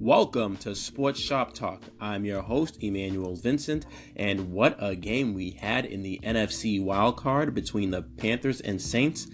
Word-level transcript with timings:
Welcome 0.00 0.56
to 0.58 0.74
Sports 0.74 1.20
Shop 1.20 1.52
Talk. 1.52 1.82
I'm 2.00 2.24
your 2.24 2.40
host, 2.40 2.82
Emmanuel 2.82 3.36
Vincent, 3.36 3.84
and 4.16 4.50
what 4.50 4.74
a 4.78 4.96
game 4.96 5.34
we 5.34 5.50
had 5.50 5.84
in 5.84 6.00
the 6.00 6.18
NFC 6.22 6.82
wildcard 6.82 7.52
between 7.52 7.90
the 7.90 8.00
Panthers 8.00 8.62
and 8.62 8.80
Saints. 8.80 9.26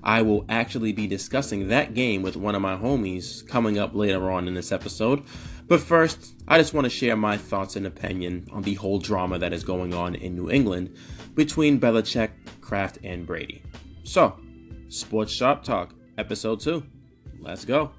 I 0.00 0.22
will 0.22 0.44
actually 0.48 0.92
be 0.92 1.08
discussing 1.08 1.66
that 1.68 1.94
game 1.94 2.22
with 2.22 2.36
one 2.36 2.54
of 2.54 2.62
my 2.62 2.76
homies 2.76 3.44
coming 3.48 3.80
up 3.80 3.96
later 3.96 4.30
on 4.30 4.46
in 4.46 4.54
this 4.54 4.70
episode. 4.70 5.24
But 5.66 5.80
first, 5.80 6.34
I 6.46 6.56
just 6.56 6.72
want 6.72 6.84
to 6.84 6.90
share 6.90 7.16
my 7.16 7.36
thoughts 7.36 7.74
and 7.74 7.84
opinion 7.84 8.46
on 8.52 8.62
the 8.62 8.74
whole 8.74 9.00
drama 9.00 9.40
that 9.40 9.52
is 9.52 9.64
going 9.64 9.92
on 9.92 10.14
in 10.14 10.36
New 10.36 10.48
England 10.48 10.96
between 11.34 11.80
Belichick, 11.80 12.30
Kraft, 12.60 12.98
and 13.02 13.26
Brady. 13.26 13.64
So, 14.04 14.38
Sports 14.88 15.32
Shop 15.32 15.64
Talk, 15.64 15.94
Episode 16.16 16.60
2. 16.60 16.80
Let's 17.40 17.64
go. 17.64 17.90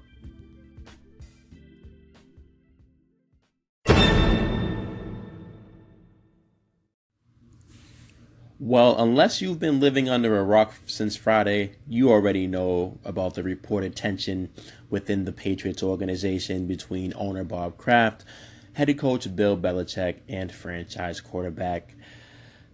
Well, 8.66 8.96
unless 8.98 9.42
you've 9.42 9.58
been 9.58 9.78
living 9.78 10.08
under 10.08 10.38
a 10.38 10.42
rock 10.42 10.72
since 10.86 11.16
Friday, 11.16 11.72
you 11.86 12.10
already 12.10 12.46
know 12.46 12.98
about 13.04 13.34
the 13.34 13.42
reported 13.42 13.94
tension 13.94 14.48
within 14.88 15.26
the 15.26 15.32
Patriots 15.32 15.82
organization 15.82 16.66
between 16.66 17.12
owner 17.14 17.44
Bob 17.44 17.76
Kraft, 17.76 18.24
head 18.72 18.96
coach 18.96 19.36
Bill 19.36 19.54
Belichick, 19.58 20.20
and 20.30 20.50
franchise 20.50 21.20
quarterback 21.20 21.94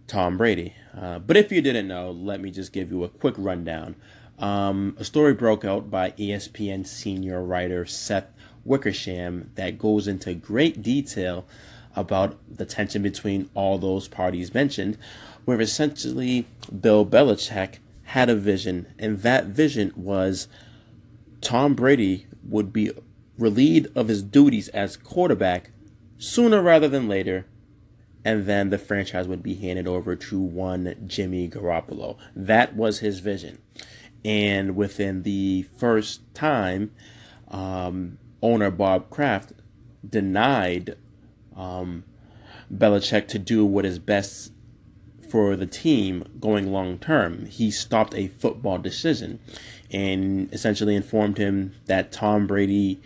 Tom 0.06 0.38
Brady. 0.38 0.76
Uh, 0.96 1.18
but 1.18 1.36
if 1.36 1.50
you 1.50 1.60
didn't 1.60 1.88
know, 1.88 2.12
let 2.12 2.40
me 2.40 2.52
just 2.52 2.72
give 2.72 2.92
you 2.92 3.02
a 3.02 3.08
quick 3.08 3.34
rundown. 3.36 3.96
Um, 4.38 4.94
a 4.96 5.04
story 5.04 5.34
broke 5.34 5.64
out 5.64 5.90
by 5.90 6.12
ESPN 6.12 6.86
senior 6.86 7.42
writer 7.42 7.84
Seth 7.84 8.30
Wickersham 8.64 9.50
that 9.56 9.76
goes 9.76 10.06
into 10.06 10.34
great 10.34 10.82
detail 10.82 11.46
about 11.96 12.38
the 12.48 12.64
tension 12.64 13.02
between 13.02 13.50
all 13.54 13.78
those 13.78 14.08
parties 14.08 14.54
mentioned 14.54 14.96
where 15.44 15.60
essentially 15.60 16.46
Bill 16.80 17.04
Belichick 17.04 17.78
had 18.04 18.28
a 18.28 18.34
vision, 18.34 18.86
and 18.98 19.20
that 19.22 19.46
vision 19.46 19.92
was 19.96 20.48
Tom 21.40 21.74
Brady 21.74 22.26
would 22.44 22.72
be 22.72 22.90
relieved 23.38 23.96
of 23.96 24.08
his 24.08 24.22
duties 24.22 24.68
as 24.68 24.96
quarterback 24.96 25.70
sooner 26.18 26.60
rather 26.60 26.88
than 26.88 27.08
later, 27.08 27.46
and 28.24 28.46
then 28.46 28.70
the 28.70 28.78
franchise 28.78 29.26
would 29.26 29.42
be 29.42 29.54
handed 29.54 29.86
over 29.86 30.14
to 30.14 30.38
one 30.38 30.94
Jimmy 31.06 31.48
Garoppolo. 31.48 32.18
That 32.36 32.76
was 32.76 32.98
his 32.98 33.20
vision. 33.20 33.58
And 34.24 34.76
within 34.76 35.22
the 35.22 35.62
first 35.78 36.20
time, 36.34 36.92
um, 37.48 38.18
owner 38.42 38.70
Bob 38.70 39.08
Kraft 39.08 39.52
denied 40.08 40.96
um, 41.56 42.04
Belichick 42.72 43.28
to 43.28 43.38
do 43.38 43.64
what 43.64 43.84
is 43.84 43.98
best 43.98 44.52
for 45.28 45.54
the 45.56 45.66
team 45.66 46.24
going 46.40 46.72
long 46.72 46.98
term. 46.98 47.46
He 47.46 47.70
stopped 47.70 48.14
a 48.14 48.28
football 48.28 48.78
decision 48.78 49.38
and 49.90 50.52
essentially 50.52 50.96
informed 50.96 51.38
him 51.38 51.74
that 51.86 52.12
Tom 52.12 52.46
Brady 52.46 53.00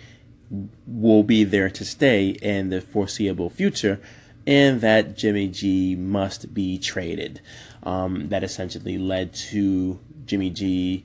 will 0.87 1.23
be 1.23 1.45
there 1.45 1.71
to 1.71 1.85
stay 1.85 2.31
in 2.31 2.71
the 2.71 2.81
foreseeable 2.81 3.51
future 3.51 4.01
and 4.47 4.81
that 4.81 5.17
Jimmy 5.17 5.49
G 5.49 5.97
must 5.97 6.53
be 6.53 6.79
traded. 6.79 7.41
Um, 7.83 8.29
that 8.29 8.43
essentially 8.45 8.99
led 8.99 9.35
to 9.35 9.99
Jimmy 10.25 10.51
G 10.51 11.05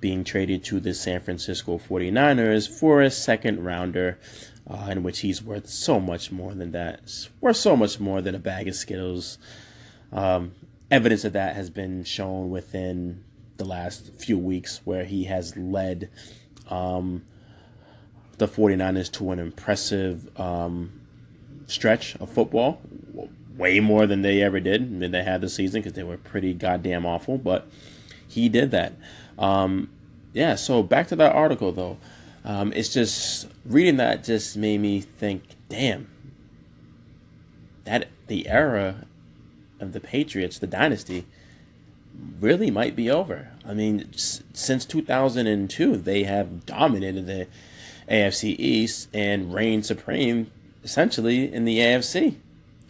being 0.00 0.24
traded 0.24 0.62
to 0.64 0.80
the 0.80 0.92
San 0.92 1.20
Francisco 1.20 1.78
49ers 1.78 2.68
for 2.68 3.00
a 3.00 3.10
second 3.10 3.64
rounder. 3.64 4.18
Uh, 4.66 4.88
in 4.90 5.02
which 5.02 5.18
he's 5.20 5.42
worth 5.42 5.68
so 5.68 6.00
much 6.00 6.32
more 6.32 6.54
than 6.54 6.72
that. 6.72 7.28
Worth 7.42 7.58
so 7.58 7.76
much 7.76 8.00
more 8.00 8.22
than 8.22 8.34
a 8.34 8.38
bag 8.38 8.66
of 8.66 8.74
Skittles. 8.74 9.36
Um, 10.10 10.52
evidence 10.90 11.24
of 11.24 11.34
that 11.34 11.54
has 11.54 11.68
been 11.68 12.04
shown 12.04 12.48
within 12.48 13.24
the 13.56 13.64
last 13.64 14.10
few 14.14 14.38
weeks 14.38 14.80
where 14.84 15.04
he 15.04 15.24
has 15.24 15.56
led 15.56 16.08
um, 16.70 17.24
the 18.38 18.48
49ers 18.48 19.10
to 19.12 19.30
an 19.30 19.38
impressive 19.38 20.28
um, 20.40 21.00
stretch 21.66 22.16
of 22.16 22.30
football, 22.30 22.80
way 23.56 23.80
more 23.80 24.06
than 24.06 24.22
they 24.22 24.42
ever 24.42 24.60
did 24.60 25.00
than 25.00 25.10
they 25.10 25.22
had 25.22 25.40
this 25.40 25.54
season 25.54 25.80
because 25.80 25.94
they 25.94 26.02
were 26.02 26.16
pretty 26.16 26.52
goddamn 26.52 27.06
awful. 27.06 27.38
But 27.38 27.68
he 28.26 28.48
did 28.48 28.70
that. 28.72 28.94
Um, 29.38 29.90
yeah. 30.32 30.54
So 30.56 30.82
back 30.82 31.08
to 31.08 31.16
that 31.16 31.32
article 31.32 31.72
though, 31.72 31.98
um, 32.44 32.72
it's 32.72 32.92
just 32.92 33.48
reading 33.64 33.96
that 33.96 34.24
just 34.24 34.56
made 34.56 34.80
me 34.80 35.00
think, 35.00 35.42
damn, 35.68 36.08
that 37.84 38.08
the 38.26 38.48
era 38.48 39.06
of 39.80 39.92
the 39.92 40.00
Patriots, 40.00 40.58
the 40.58 40.66
dynasty, 40.66 41.26
really 42.40 42.70
might 42.70 42.94
be 42.94 43.10
over. 43.10 43.48
I 43.66 43.74
mean, 43.74 44.10
since 44.14 44.84
2002, 44.84 45.96
they 45.96 46.24
have 46.24 46.66
dominated 46.66 47.26
the 47.26 47.46
AFC 48.08 48.56
East 48.58 49.08
and 49.12 49.52
reigned 49.52 49.86
supreme 49.86 50.50
essentially 50.82 51.52
in 51.52 51.64
the 51.64 51.78
AFC. 51.78 52.36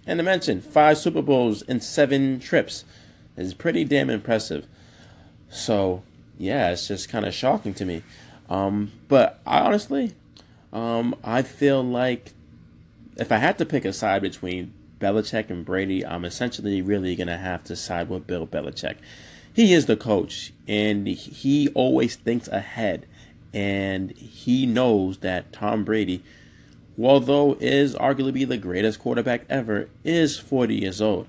And 0.07 0.19
to 0.19 0.23
mention, 0.23 0.61
five 0.61 0.99
Super 0.99 1.23
Bowls 1.23 1.63
in 1.63 1.81
seven 1.81 2.41
trips 2.41 2.85
is 3.37 3.55
pretty 3.55 3.85
damn 3.85 4.11
impressive. 4.11 4.67
So, 5.49 6.03
yeah, 6.37 6.71
it's 6.71 6.89
just 6.89 7.09
kind 7.09 7.25
of 7.25 7.33
shocking 7.33 7.73
to 7.75 7.85
me. 7.85 8.03
Um, 8.51 8.93
but 9.09 9.41
I 9.47 9.61
honestly, 9.61 10.15
um, 10.75 11.15
I 11.23 11.43
feel 11.43 11.83
like 11.83 12.33
if 13.17 13.31
I 13.31 13.39
had 13.39 13.57
to 13.59 13.65
pick 13.65 13.85
a 13.85 13.93
side 13.93 14.23
between 14.23 14.75
Belichick 14.99 15.49
and 15.49 15.65
Brady, 15.65 16.05
I'm 16.05 16.25
essentially 16.25 16.83
really 16.83 17.15
going 17.15 17.29
to 17.29 17.39
have 17.39 17.63
to 17.65 17.77
side 17.77 18.09
with 18.09 18.27
Bill 18.27 18.47
Belichick. 18.47 18.97
He 19.53 19.73
is 19.73 19.87
the 19.87 19.97
coach, 19.97 20.53
and 20.67 21.07
he 21.07 21.69
always 21.71 22.17
thinks 22.17 22.49
ahead, 22.49 23.07
and 23.53 24.11
he 24.13 24.67
knows 24.67 25.19
that 25.19 25.53
Tom 25.53 25.85
Brady, 25.85 26.25
although 27.01 27.57
is 27.61 27.95
arguably 27.95 28.47
the 28.47 28.57
greatest 28.57 28.99
quarterback 28.99 29.45
ever, 29.49 29.89
is 30.03 30.39
40 30.39 30.75
years 30.75 31.01
old. 31.01 31.29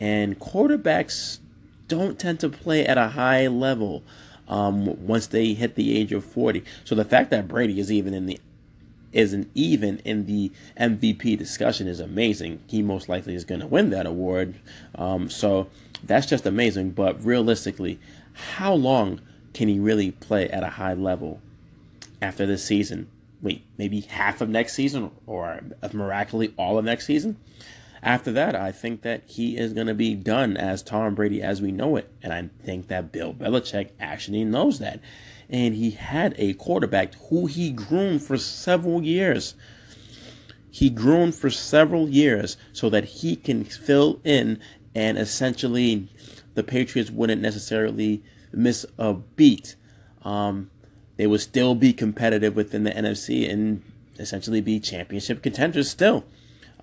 And 0.00 0.40
quarterbacks 0.40 1.38
don't 1.86 2.18
tend 2.18 2.40
to 2.40 2.48
play 2.48 2.84
at 2.84 2.98
a 2.98 3.08
high 3.08 3.46
level 3.46 4.02
um, 4.48 5.06
once 5.06 5.28
they 5.28 5.54
hit 5.54 5.76
the 5.76 5.96
age 5.96 6.12
of 6.12 6.24
40. 6.24 6.64
So 6.84 6.96
the 6.96 7.04
fact 7.04 7.30
that 7.30 7.46
Brady 7.46 7.78
is 7.78 7.92
even 7.92 8.14
in 8.14 8.26
the 8.26 8.40
isn't 9.12 9.50
even 9.54 9.98
in 9.98 10.26
the 10.26 10.52
MVP 10.78 11.36
discussion 11.36 11.88
is 11.88 12.00
amazing. 12.00 12.62
He 12.66 12.82
most 12.82 13.08
likely 13.08 13.34
is 13.34 13.44
going 13.44 13.60
to 13.60 13.66
win 13.66 13.90
that 13.90 14.06
award. 14.06 14.54
Um, 14.94 15.28
so 15.28 15.68
that's 16.02 16.26
just 16.26 16.46
amazing. 16.46 16.90
But 16.90 17.24
realistically, 17.24 17.98
how 18.54 18.72
long 18.74 19.20
can 19.52 19.68
he 19.68 19.78
really 19.78 20.12
play 20.12 20.48
at 20.48 20.62
a 20.62 20.70
high 20.70 20.94
level 20.94 21.40
after 22.22 22.46
this 22.46 22.64
season? 22.64 23.08
Wait, 23.42 23.64
maybe 23.78 24.00
half 24.00 24.40
of 24.40 24.48
next 24.48 24.74
season 24.74 25.10
or 25.26 25.60
miraculously 25.92 26.54
all 26.56 26.78
of 26.78 26.84
next 26.84 27.06
season? 27.06 27.36
After 28.02 28.32
that, 28.32 28.54
I 28.54 28.72
think 28.72 29.02
that 29.02 29.22
he 29.26 29.58
is 29.58 29.74
going 29.74 29.86
to 29.86 29.94
be 29.94 30.14
done 30.14 30.56
as 30.56 30.82
Tom 30.82 31.14
Brady 31.14 31.42
as 31.42 31.60
we 31.60 31.70
know 31.70 31.96
it. 31.96 32.10
And 32.22 32.32
I 32.32 32.48
think 32.64 32.88
that 32.88 33.12
Bill 33.12 33.34
Belichick 33.34 33.90
actually 34.00 34.44
knows 34.44 34.78
that 34.78 35.00
and 35.50 35.74
he 35.74 35.90
had 35.90 36.34
a 36.38 36.54
quarterback 36.54 37.14
who 37.28 37.46
he 37.46 37.70
groomed 37.70 38.22
for 38.22 38.38
several 38.38 39.02
years. 39.02 39.54
He 40.70 40.88
groomed 40.88 41.34
for 41.34 41.50
several 41.50 42.08
years 42.08 42.56
so 42.72 42.88
that 42.90 43.04
he 43.04 43.36
can 43.36 43.64
fill 43.64 44.20
in 44.24 44.60
and 44.94 45.18
essentially 45.18 46.08
the 46.54 46.62
Patriots 46.62 47.10
wouldn't 47.10 47.42
necessarily 47.42 48.22
miss 48.52 48.86
a 48.98 49.14
beat. 49.14 49.76
Um, 50.22 50.70
they 51.16 51.26
would 51.26 51.40
still 51.40 51.74
be 51.74 51.92
competitive 51.92 52.56
within 52.56 52.84
the 52.84 52.90
NFC 52.90 53.50
and 53.50 53.82
essentially 54.18 54.60
be 54.60 54.80
championship 54.80 55.42
contenders 55.42 55.90
still. 55.90 56.24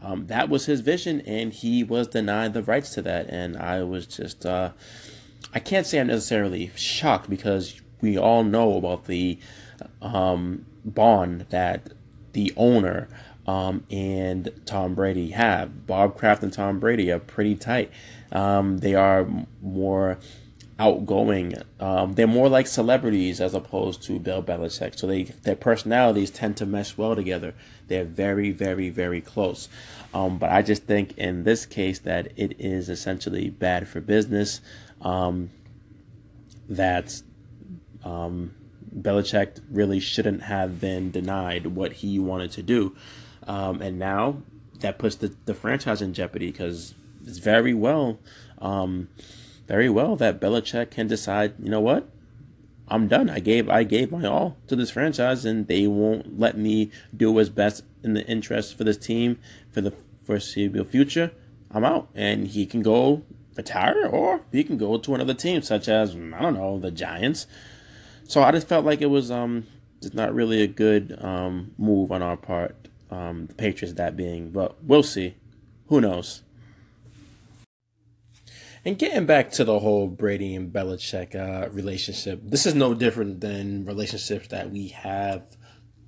Um, 0.02 0.28
that 0.28 0.48
was 0.48 0.68
his 0.68 0.82
vision, 0.82 1.22
and 1.22 1.52
he 1.52 1.84
was 1.84 2.08
denied 2.08 2.54
the 2.54 2.62
rights 2.62 2.94
to 2.94 3.02
that. 3.02 3.30
And 3.30 3.58
I 3.58 3.82
was 3.84 4.06
just, 4.06 4.46
uh, 4.46 4.72
I 5.54 5.60
can't 5.60 5.88
say 5.88 6.00
I'm 6.00 6.08
necessarily 6.08 6.72
shocked 6.76 7.30
because 7.30 7.82
we 8.02 8.18
all 8.18 8.44
know 8.44 8.78
about 8.78 9.06
the 9.06 9.40
um, 10.02 10.66
bond 10.86 11.46
that 11.50 11.92
the 12.34 12.54
owner 12.56 13.08
um, 13.48 13.84
and 13.90 14.52
Tom 14.66 14.94
Brady 14.94 15.32
have. 15.32 15.88
Bob 15.88 16.18
Kraft 16.18 16.44
and 16.44 16.52
Tom 16.52 16.80
Brady 16.80 17.12
are 17.12 17.20
pretty 17.20 17.56
tight. 17.56 17.92
Um, 18.32 18.80
they 18.80 18.94
are 18.94 19.28
more 19.62 20.20
outgoing. 20.80 21.56
Um, 21.80 22.14
they're 22.14 22.28
more 22.28 22.50
like 22.50 22.68
celebrities 22.68 23.42
as 23.42 23.54
opposed 23.54 24.04
to 24.04 24.20
Bill 24.20 24.44
Belichick. 24.44 24.98
So 25.00 25.08
they 25.08 25.24
their 25.24 25.56
personalities 25.56 26.30
tend 26.30 26.58
to 26.58 26.66
mesh 26.66 26.98
well 26.98 27.16
together. 27.16 27.54
They're 27.88 28.04
very, 28.04 28.52
very, 28.52 28.90
very 28.90 29.22
close. 29.22 29.70
Um, 30.14 30.38
but 30.38 30.52
I 30.52 30.62
just 30.62 30.84
think 30.84 31.18
in 31.18 31.44
this 31.44 31.66
case 31.66 32.00
that 32.00 32.32
it 32.36 32.60
is 32.60 32.90
essentially 32.90 33.50
bad 33.50 33.88
for 33.88 34.02
business. 34.02 34.62
Um, 35.02 35.52
that 36.70 37.22
um, 38.08 38.56
Belichick 38.96 39.62
really 39.70 40.00
shouldn't 40.00 40.44
have 40.44 40.80
been 40.80 41.12
denied 41.12 41.68
what 41.68 41.94
he 41.94 42.20
wanted 42.20 42.52
to 42.52 42.64
do. 42.64 42.96
Um, 43.46 43.82
and 43.82 44.00
now 44.00 44.42
that 44.80 44.98
puts 44.98 45.16
the, 45.16 45.36
the 45.46 45.54
franchise 45.54 46.02
in 46.02 46.14
jeopardy 46.14 46.52
because 46.52 46.94
it's 47.26 47.40
very 47.40 47.74
well, 47.74 48.20
um, 48.60 49.10
very 49.68 49.90
well 49.90 50.16
that 50.16 50.40
Belichick 50.40 50.92
can 50.92 51.08
decide, 51.08 51.54
you 51.60 51.70
know 51.70 51.82
what, 51.82 52.10
I'm 52.90 53.08
done. 53.10 53.30
I 53.30 53.40
gave 53.40 53.70
I 53.70 53.84
gave 53.84 54.12
my 54.12 54.26
all 54.26 54.56
to 54.68 54.76
this 54.76 54.92
franchise, 54.92 55.44
and 55.44 55.68
they 55.68 55.88
won't 55.88 56.40
let 56.40 56.58
me 56.58 56.90
do 57.16 57.34
what's 57.34 57.50
best 57.50 57.84
in 58.02 58.14
the 58.14 58.26
interest 58.26 58.78
for 58.78 58.86
this 58.86 58.96
team 58.96 59.40
for 59.70 59.82
the 59.82 59.94
foreseeable 60.24 60.86
future. 60.86 61.32
I'm 61.70 61.84
out, 61.84 62.08
and 62.16 62.48
he 62.48 62.66
can 62.66 62.82
go 62.82 63.24
retire, 63.58 64.08
or 64.08 64.40
he 64.54 64.64
can 64.64 64.78
go 64.78 64.98
to 64.98 65.16
another 65.16 65.34
team, 65.34 65.62
such 65.64 65.90
as 65.90 66.16
I 66.16 66.42
don't 66.42 66.54
know 66.54 66.80
the 66.80 66.92
Giants. 66.92 67.46
So 68.28 68.44
I 68.44 68.52
just 68.52 68.68
felt 68.68 68.86
like 68.86 69.02
it 69.02 69.10
was 69.10 69.32
um 69.32 69.66
just 70.02 70.14
not 70.14 70.36
really 70.36 70.62
a 70.62 70.68
good 70.68 71.18
um 71.22 71.72
move 71.78 72.12
on 72.12 72.22
our 72.22 72.38
part, 72.38 72.76
um 73.10 73.48
the 73.48 73.54
Patriots 73.56 73.96
that 73.96 74.18
being, 74.18 74.52
but 74.52 74.84
we'll 74.84 75.04
see. 75.04 75.36
Who 75.88 76.02
knows? 76.02 76.44
And 78.84 78.98
getting 78.98 79.26
back 79.26 79.52
to 79.52 79.64
the 79.64 79.80
whole 79.80 80.08
Brady 80.08 80.56
and 80.56 80.72
Belichick 80.72 81.36
uh, 81.36 81.70
relationship, 81.72 82.42
this 82.44 82.66
is 82.66 82.74
no 82.74 82.94
different 82.94 83.42
than 83.42 83.86
relationships 83.86 84.48
that 84.50 84.72
we 84.72 84.90
have 84.90 85.44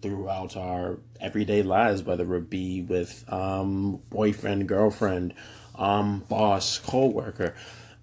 throughout 0.01 0.55
our 0.55 0.99
everyday 1.19 1.61
lives, 1.61 2.03
whether 2.03 2.33
it 2.35 2.49
be 2.49 2.81
with 2.81 3.25
um, 3.27 4.01
boyfriend, 4.09 4.69
girlfriend, 4.69 5.33
um, 5.75 6.23
boss, 6.29 6.77
co-worker. 6.77 7.53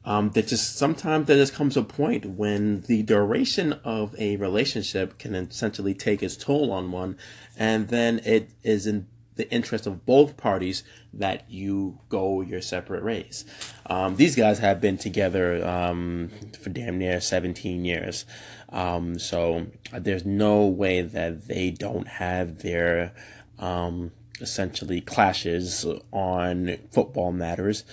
Um, 0.06 0.31
that 0.31 0.47
just 0.47 0.76
sometimes 0.76 1.26
there 1.26 1.37
just 1.37 1.53
comes 1.53 1.76
a 1.76 1.82
point 1.82 2.25
when 2.25 2.82
the 2.82 3.03
duration 3.03 3.73
of 3.85 4.14
a 4.19 4.37
relationship 4.37 5.19
can 5.19 5.35
essentially 5.35 5.94
take 5.94 6.23
its 6.23 6.37
toll 6.37 6.70
on 6.70 6.93
one, 6.93 7.19
and 7.58 7.88
then 7.88 8.20
it 8.25 8.50
is 8.62 8.87
in 8.87 9.08
the 9.35 9.50
interest 9.50 9.87
of 9.87 10.06
both 10.06 10.37
parties 10.37 10.82
that 11.12 11.50
you 11.50 11.99
go 12.08 12.41
your 12.41 12.62
separate 12.62 13.05
ways. 13.05 13.44
Um, 13.87 14.17
these 14.17 14.35
guys 14.35 14.61
have 14.61 14.81
been 14.81 14.97
together 14.97 15.67
um, 15.67 16.31
for 16.61 16.70
damn 16.70 16.99
near 16.99 17.20
17 17.20 17.85
years. 17.85 18.25
Um, 18.70 19.19
so 19.19 19.67
there's 19.93 20.25
no 20.25 20.67
way 20.67 21.02
that 21.02 21.49
they 21.49 21.70
don't 21.70 22.09
have 22.09 22.62
their 22.62 23.12
um, 23.59 24.12
essentially 24.41 25.00
clashes 25.00 25.85
on 26.12 26.79
football 26.91 27.32
matters. 27.32 27.85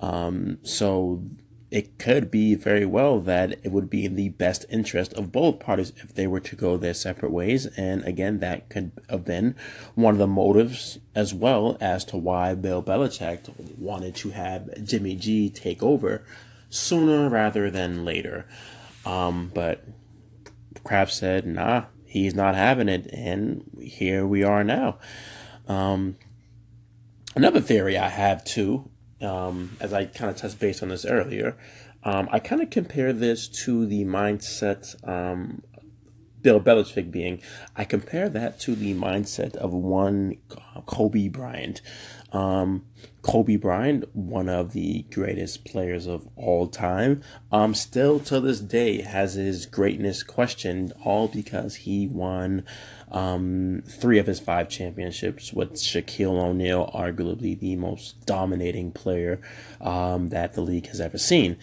Um, 0.00 0.58
so 0.62 1.22
it 1.70 1.98
could 1.98 2.30
be 2.30 2.54
very 2.54 2.86
well 2.86 3.18
that 3.20 3.58
it 3.64 3.72
would 3.72 3.90
be 3.90 4.04
in 4.04 4.14
the 4.14 4.28
best 4.28 4.64
interest 4.70 5.12
of 5.14 5.32
both 5.32 5.58
parties 5.58 5.92
if 5.96 6.14
they 6.14 6.26
were 6.26 6.40
to 6.40 6.54
go 6.54 6.76
their 6.76 6.94
separate 6.94 7.32
ways. 7.32 7.66
And 7.76 8.04
again, 8.04 8.38
that 8.38 8.68
could 8.68 8.92
have 9.10 9.24
been 9.24 9.56
one 9.94 10.14
of 10.14 10.18
the 10.18 10.28
motives 10.28 10.98
as 11.14 11.34
well 11.34 11.76
as 11.80 12.04
to 12.06 12.16
why 12.16 12.54
Bill 12.54 12.82
Belichick 12.82 13.76
wanted 13.78 14.14
to 14.16 14.30
have 14.30 14.84
Jimmy 14.84 15.16
G 15.16 15.50
take 15.50 15.82
over 15.82 16.24
sooner 16.70 17.28
rather 17.28 17.68
than 17.70 18.04
later. 18.04 18.46
Um, 19.04 19.50
but 19.52 19.84
Kraft 20.84 21.12
said, 21.12 21.46
nah, 21.46 21.86
he's 22.04 22.34
not 22.34 22.54
having 22.54 22.88
it. 22.88 23.08
And 23.12 23.64
here 23.80 24.24
we 24.24 24.44
are 24.44 24.62
now. 24.62 24.98
Um, 25.66 26.16
another 27.34 27.60
theory 27.60 27.98
I 27.98 28.08
have 28.08 28.44
too 28.44 28.88
um, 29.20 29.76
as 29.80 29.92
I 29.92 30.06
kind 30.06 30.30
of 30.30 30.36
touched 30.36 30.58
base 30.58 30.82
on 30.82 30.88
this 30.88 31.04
earlier, 31.04 31.56
um, 32.04 32.28
I 32.30 32.38
kind 32.38 32.62
of 32.62 32.70
compare 32.70 33.12
this 33.12 33.48
to 33.64 33.86
the 33.86 34.04
mindset 34.04 34.94
um, 35.08 35.62
Bill 36.46 36.60
Belichick 36.60 37.10
being. 37.10 37.42
I 37.74 37.84
compare 37.84 38.28
that 38.28 38.60
to 38.60 38.76
the 38.76 38.94
mindset 38.94 39.56
of 39.56 39.72
one 39.72 40.36
Kobe 40.86 41.26
Bryant. 41.26 41.82
Um, 42.30 42.84
Kobe 43.22 43.56
Bryant, 43.56 44.04
one 44.14 44.48
of 44.48 44.72
the 44.72 45.02
greatest 45.10 45.64
players 45.64 46.06
of 46.06 46.28
all 46.36 46.68
time, 46.68 47.22
um, 47.50 47.74
still 47.74 48.20
to 48.20 48.38
this 48.38 48.60
day 48.60 49.02
has 49.02 49.34
his 49.34 49.66
greatness 49.66 50.22
questioned, 50.22 50.92
all 51.04 51.26
because 51.26 51.74
he 51.74 52.06
won 52.06 52.64
um, 53.10 53.82
three 53.84 54.20
of 54.20 54.28
his 54.28 54.38
five 54.38 54.68
championships 54.68 55.52
with 55.52 55.72
Shaquille 55.74 56.40
O'Neal, 56.40 56.88
arguably 56.94 57.58
the 57.58 57.74
most 57.74 58.24
dominating 58.24 58.92
player 58.92 59.40
um, 59.80 60.28
that 60.28 60.54
the 60.54 60.60
league 60.60 60.86
has 60.86 61.00
ever 61.00 61.18
seen. 61.18 61.56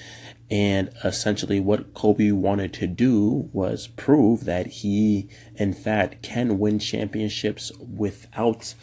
And 0.53 0.91
essentially, 1.03 1.59
what 1.59 1.95
Kobe 1.95 2.29
wanted 2.29 2.73
to 2.73 2.85
do 2.85 3.49
was 3.51 3.87
prove 3.87 4.45
that 4.45 4.67
he, 4.67 5.27
in 5.55 5.73
fact, 5.73 6.21
can 6.21 6.59
win 6.59 6.77
championships 6.77 7.71
without 7.79 8.75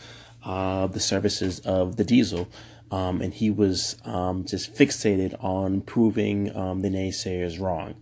uh, 0.44 0.88
the 0.88 0.98
services 0.98 1.60
of 1.60 1.94
the 1.94 2.02
diesel. 2.02 2.48
Um, 2.90 3.20
and 3.20 3.32
he 3.32 3.52
was 3.52 3.98
um, 4.04 4.44
just 4.44 4.74
fixated 4.74 5.36
on 5.44 5.82
proving 5.82 6.56
um, 6.56 6.80
the 6.80 6.90
naysayers 6.90 7.60
wrong. 7.60 7.94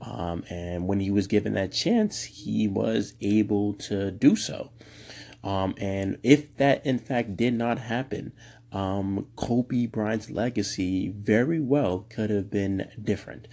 Um, 0.00 0.42
and 0.50 0.88
when 0.88 0.98
he 0.98 1.12
was 1.12 1.28
given 1.28 1.54
that 1.54 1.70
chance, 1.70 2.24
he 2.24 2.66
was 2.66 3.14
able 3.20 3.74
to 3.74 4.10
do 4.10 4.34
so. 4.34 4.72
Um, 5.44 5.76
and 5.78 6.18
if 6.24 6.56
that 6.56 6.84
in 6.84 6.98
fact 6.98 7.36
did 7.36 7.54
not 7.54 7.78
happen, 7.78 8.32
um, 8.72 9.26
Kobe 9.36 9.86
Bryant's 9.86 10.30
legacy 10.30 11.08
very 11.08 11.60
well 11.60 12.06
could 12.08 12.30
have 12.30 12.50
been 12.50 12.90
different. 13.02 13.46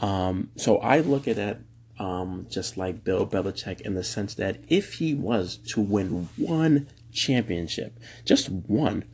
Um, 0.00 0.50
so 0.56 0.78
I 0.78 1.00
look 1.00 1.28
at 1.28 1.36
that 1.36 1.60
um, 1.98 2.46
just 2.50 2.76
like 2.76 3.04
Bill 3.04 3.26
Belichick 3.26 3.80
in 3.82 3.94
the 3.94 4.02
sense 4.02 4.34
that 4.34 4.58
if 4.68 4.94
he 4.94 5.14
was 5.14 5.56
to 5.68 5.80
win 5.80 6.28
one 6.36 6.88
championship, 7.12 7.98
just 8.24 8.48
one, 8.48 9.04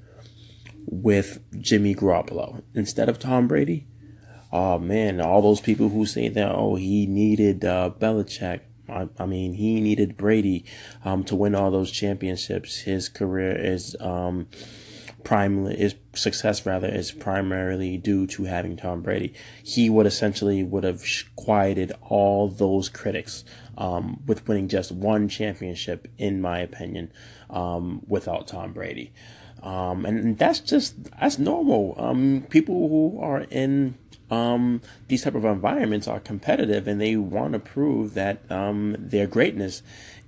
with 0.90 1.40
Jimmy 1.60 1.94
Garoppolo 1.94 2.62
instead 2.74 3.08
of 3.08 3.18
Tom 3.18 3.46
Brady, 3.46 3.86
oh 4.52 4.78
man, 4.78 5.20
all 5.20 5.42
those 5.42 5.60
people 5.60 5.90
who 5.90 6.06
say 6.06 6.28
that, 6.28 6.50
oh, 6.50 6.76
he 6.76 7.06
needed 7.06 7.64
uh, 7.64 7.90
Belichick. 7.98 8.60
I, 8.88 9.08
I 9.18 9.26
mean, 9.26 9.54
he 9.54 9.80
needed 9.80 10.16
Brady 10.16 10.64
um, 11.04 11.24
to 11.24 11.36
win 11.36 11.54
all 11.54 11.70
those 11.70 11.90
championships. 11.90 12.78
His 12.80 13.10
career 13.10 13.54
is 13.54 13.96
um, 14.00 14.46
primarily 15.28 15.76
his 15.76 15.94
success 16.14 16.64
rather 16.64 16.88
is 16.88 17.12
primarily 17.12 17.98
due 17.98 18.26
to 18.26 18.44
having 18.44 18.78
Tom 18.78 19.02
Brady. 19.02 19.34
He 19.62 19.90
would 19.90 20.06
essentially 20.06 20.62
would 20.62 20.84
have 20.84 21.04
quieted 21.36 21.92
all 22.00 22.48
those 22.48 22.88
critics 22.88 23.44
um, 23.76 24.22
with 24.24 24.48
winning 24.48 24.68
just 24.68 24.90
one 24.90 25.28
championship, 25.28 26.08
in 26.16 26.40
my 26.40 26.60
opinion, 26.60 27.12
um, 27.50 28.00
without 28.08 28.46
Tom 28.46 28.72
Brady. 28.72 29.12
Um, 29.62 30.06
and 30.06 30.38
that's 30.38 30.60
just 30.60 31.10
that's 31.20 31.38
normal. 31.38 31.94
Um, 31.98 32.46
people 32.48 32.88
who 32.88 33.20
are 33.20 33.42
in 33.50 33.98
um, 34.30 34.80
these 35.08 35.24
type 35.24 35.34
of 35.34 35.44
environments 35.44 36.08
are 36.08 36.20
competitive 36.20 36.88
and 36.88 36.98
they 36.98 37.16
want 37.16 37.52
to 37.52 37.58
prove 37.58 38.14
that 38.14 38.50
um, 38.50 38.96
their 38.98 39.26
greatness 39.26 39.82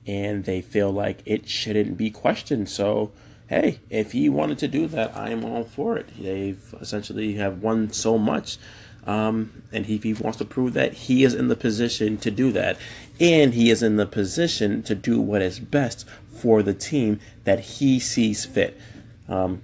and 0.07 0.45
they 0.45 0.61
feel 0.61 0.91
like 0.91 1.23
it 1.25 1.49
shouldn't 1.49 1.97
be 1.97 2.11
questioned. 2.11 2.69
So, 2.69 3.13
hey, 3.51 3.81
if 3.91 4.13
he 4.13 4.29
wanted 4.29 4.59
to 4.59 4.69
do 4.69 4.87
that, 4.87 5.15
I'm 5.17 5.45
all 5.45 5.65
for 5.65 5.99
it. 5.99 6.09
They've 6.17 6.75
essentially 6.81 7.35
have 7.35 7.61
won 7.61 7.93
so 7.93 8.17
much. 8.17 8.59
Um, 9.05 9.65
and 9.73 9.85
if 9.87 10.05
he 10.05 10.15
wants 10.15 10.39
to 10.39 10.45
prove 10.45 10.73
that, 10.75 10.93
he 10.93 11.25
is 11.25 11.35
in 11.35 11.49
the 11.49 11.57
position 11.57 12.17
to 12.19 12.31
do 12.31 12.53
that. 12.53 12.79
And 13.19 13.53
he 13.53 13.69
is 13.69 13.83
in 13.83 13.97
the 13.97 14.07
position 14.07 14.85
to 14.85 14.95
do 14.95 15.21
what 15.21 15.43
is 15.43 15.59
best 15.59 16.09
for 16.33 16.63
the 16.63 16.73
team 16.73 17.19
that 17.43 17.59
he 17.59 17.99
sees 17.99 18.45
fit. 18.45 18.81
Um, 19.29 19.63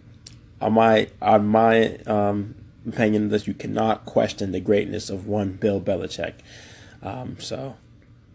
on 0.61 0.73
my, 0.73 1.09
on 1.23 1.47
my, 1.47 1.99
um, 2.07 2.57
opinion 2.89 3.29
that 3.29 3.47
you 3.47 3.55
cannot 3.55 4.05
question 4.05 4.51
the 4.51 4.61
greatness 4.61 5.11
of 5.11 5.29
one 5.29 5.53
Bill 5.53 5.81
Belichick. 5.81 6.35
Um, 7.03 7.37
so, 7.39 7.77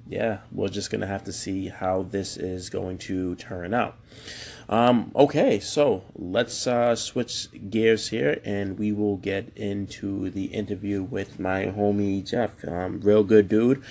yeah, 0.07 0.39
we're 0.53 0.69
just 0.69 0.91
going 0.91 1.01
to 1.01 1.07
have 1.07 1.25
to 1.25 1.33
see 1.33 1.67
how 1.67 2.03
this 2.03 2.37
is 2.37 2.69
going 2.69 2.99
to 2.99 3.35
turn 3.35 3.73
out. 3.73 3.97
Um, 4.69 5.11
okay, 5.15 5.59
so 5.59 6.03
let's 6.15 6.65
uh, 6.67 6.95
switch 6.95 7.47
gears 7.69 8.09
here 8.09 8.39
and 8.45 8.79
we 8.79 8.91
will 8.91 9.17
get 9.17 9.51
into 9.55 10.29
the 10.29 10.45
interview 10.45 11.03
with 11.03 11.39
my 11.39 11.65
homie 11.65 12.27
Jeff. 12.27 12.65
Um, 12.67 13.01
real 13.01 13.23
good 13.23 13.49
dude. 13.49 13.83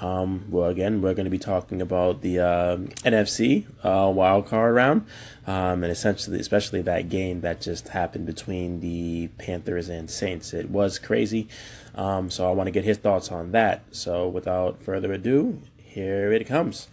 Um, 0.00 0.44
well, 0.48 0.70
again, 0.70 1.02
we're 1.02 1.14
going 1.14 1.24
to 1.24 1.30
be 1.30 1.38
talking 1.38 1.82
about 1.82 2.20
the 2.20 2.38
uh, 2.38 2.76
NFC 3.04 3.66
uh, 3.82 4.10
wild 4.10 4.46
card 4.46 4.74
round, 4.74 5.06
um, 5.46 5.82
and 5.82 5.90
essentially, 5.90 6.38
especially 6.38 6.82
that 6.82 7.08
game 7.08 7.40
that 7.40 7.60
just 7.60 7.88
happened 7.88 8.26
between 8.26 8.78
the 8.80 9.28
Panthers 9.38 9.88
and 9.88 10.08
Saints. 10.08 10.54
It 10.54 10.70
was 10.70 10.98
crazy, 11.00 11.48
um, 11.96 12.30
so 12.30 12.48
I 12.48 12.52
want 12.52 12.68
to 12.68 12.70
get 12.70 12.84
his 12.84 12.98
thoughts 12.98 13.32
on 13.32 13.50
that. 13.52 13.82
So, 13.90 14.28
without 14.28 14.82
further 14.84 15.12
ado, 15.12 15.60
here 15.76 16.32
it 16.32 16.46
comes. 16.46 16.86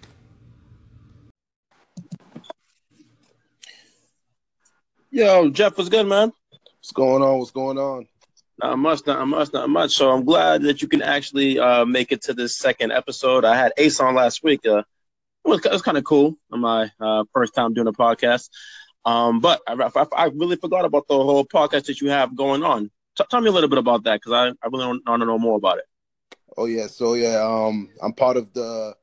Yo, 5.16 5.50
Jeff, 5.50 5.78
what's 5.78 5.90
good, 5.90 6.06
man? 6.06 6.30
What's 6.50 6.92
going 6.92 7.24
on? 7.24 7.40
What's 7.40 7.52
going 7.52 7.78
on? 7.78 8.06
Not 8.62 8.78
much, 8.78 9.08
not 9.08 9.26
much, 9.26 9.54
not 9.54 9.70
much. 9.70 9.96
So 9.96 10.12
I'm 10.12 10.26
glad 10.26 10.64
that 10.64 10.82
you 10.82 10.90
can 10.90 11.02
actually 11.02 11.58
uh, 11.58 11.86
make 11.86 12.12
it 12.12 12.22
to 12.24 12.34
this 12.34 12.58
second 12.58 12.92
episode. 12.92 13.46
I 13.46 13.56
had 13.56 13.72
Ace 13.78 14.02
on 14.02 14.14
last 14.14 14.44
week. 14.44 14.66
Uh, 14.66 14.80
it 14.80 14.86
was, 15.46 15.62
was 15.72 15.82
kind 15.82 15.98
of 15.98 16.04
cool 16.04 16.36
on 16.52 16.60
my 16.60 16.92
uh, 17.00 17.24
first 17.32 17.56
time 17.56 17.74
doing 17.74 17.88
a 17.88 17.94
podcast. 17.94 18.50
Um, 19.06 19.40
but 19.40 19.62
I, 19.66 19.76
I, 19.96 20.06
I, 20.18 20.26
really 20.36 20.58
forgot 20.58 20.84
about 20.84 21.08
the 21.08 21.16
whole 21.16 21.46
podcast 21.46 21.86
that 21.86 22.02
you 22.02 22.10
have 22.10 22.36
going 22.36 22.64
on. 22.64 22.92
T- 23.18 23.24
tell 23.32 23.40
me 23.40 23.48
a 23.48 23.54
little 23.54 23.70
bit 23.70 23.80
about 23.80 24.04
that 24.04 24.20
because 24.20 24.34
I, 24.34 24.48
I 24.48 24.70
really 24.70 25.00
want 25.08 25.22
to 25.22 25.26
know 25.26 25.40
more 25.40 25.56
about 25.56 25.78
it. 25.78 25.86
Oh 26.58 26.66
yeah, 26.66 26.88
so 26.88 27.14
yeah, 27.14 27.38
um, 27.42 27.88
I'm 28.04 28.12
part 28.12 28.36
of 28.36 28.52
the 28.52 28.94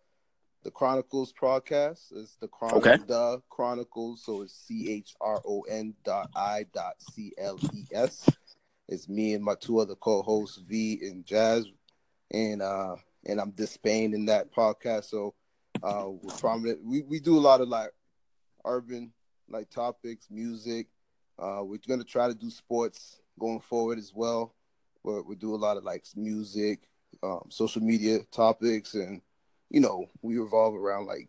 the 0.63 0.71
Chronicles 0.71 1.33
podcast. 1.33 2.13
It's 2.15 2.37
the 2.37 2.49
Chron- 2.49 2.75
okay. 2.75 2.97
the 3.07 3.43
Chronicles, 3.51 4.23
so 4.25 4.43
it's 4.43 4.55
C 4.55 4.91
H 4.91 5.15
R 5.21 5.41
O 5.45 5.63
N 5.63 5.95
dot 6.05 6.31
I 6.37 6.67
dot 6.73 6.95
C 6.99 7.33
L 7.39 7.59
E 7.75 7.85
S. 7.93 8.29
It's 8.89 9.09
me 9.09 9.35
and 9.35 9.45
my 9.45 9.55
two 9.55 9.79
other 9.79 9.95
co-hosts, 9.95 10.59
V 10.69 11.01
and 11.03 11.25
Jazz, 11.25 11.67
and 12.31 12.63
uh 12.63 12.97
and 13.27 13.41
I'm 13.41 13.55
Spain 13.67 14.15
in 14.15 14.27
that 14.27 14.55
podcast. 14.55 15.05
So 15.05 15.35
uh 15.83 16.09
we're 16.09 16.37
prominent. 16.37 16.85
We 16.85 17.03
we 17.03 17.19
do 17.21 17.37
a 17.39 17.41
lot 17.41 17.61
of 17.61 17.69
like 17.69 17.91
urban 18.65 19.13
like 19.49 19.71
topics, 19.71 20.29
music. 20.31 20.89
Uh 21.39 21.63
we're 21.65 21.81
gonna 21.89 22.05
try 22.05 22.29
to 22.29 22.35
do 22.35 22.51
sports 22.51 23.21
going 23.39 23.61
forward 23.61 23.99
as 23.99 24.13
well. 24.15 24.55
Where 25.03 25.23
we 25.23 25.35
do 25.35 25.55
a 25.55 25.57
lot 25.57 25.77
of 25.77 25.83
like 25.83 26.05
music, 26.15 26.89
um, 27.25 27.47
social 27.49 27.83
media 27.83 28.21
topics, 28.31 28.95
and 28.95 29.21
you 29.73 29.81
know 29.81 30.05
we 30.21 30.39
revolve 30.39 30.75
around 30.77 31.07
like 31.07 31.29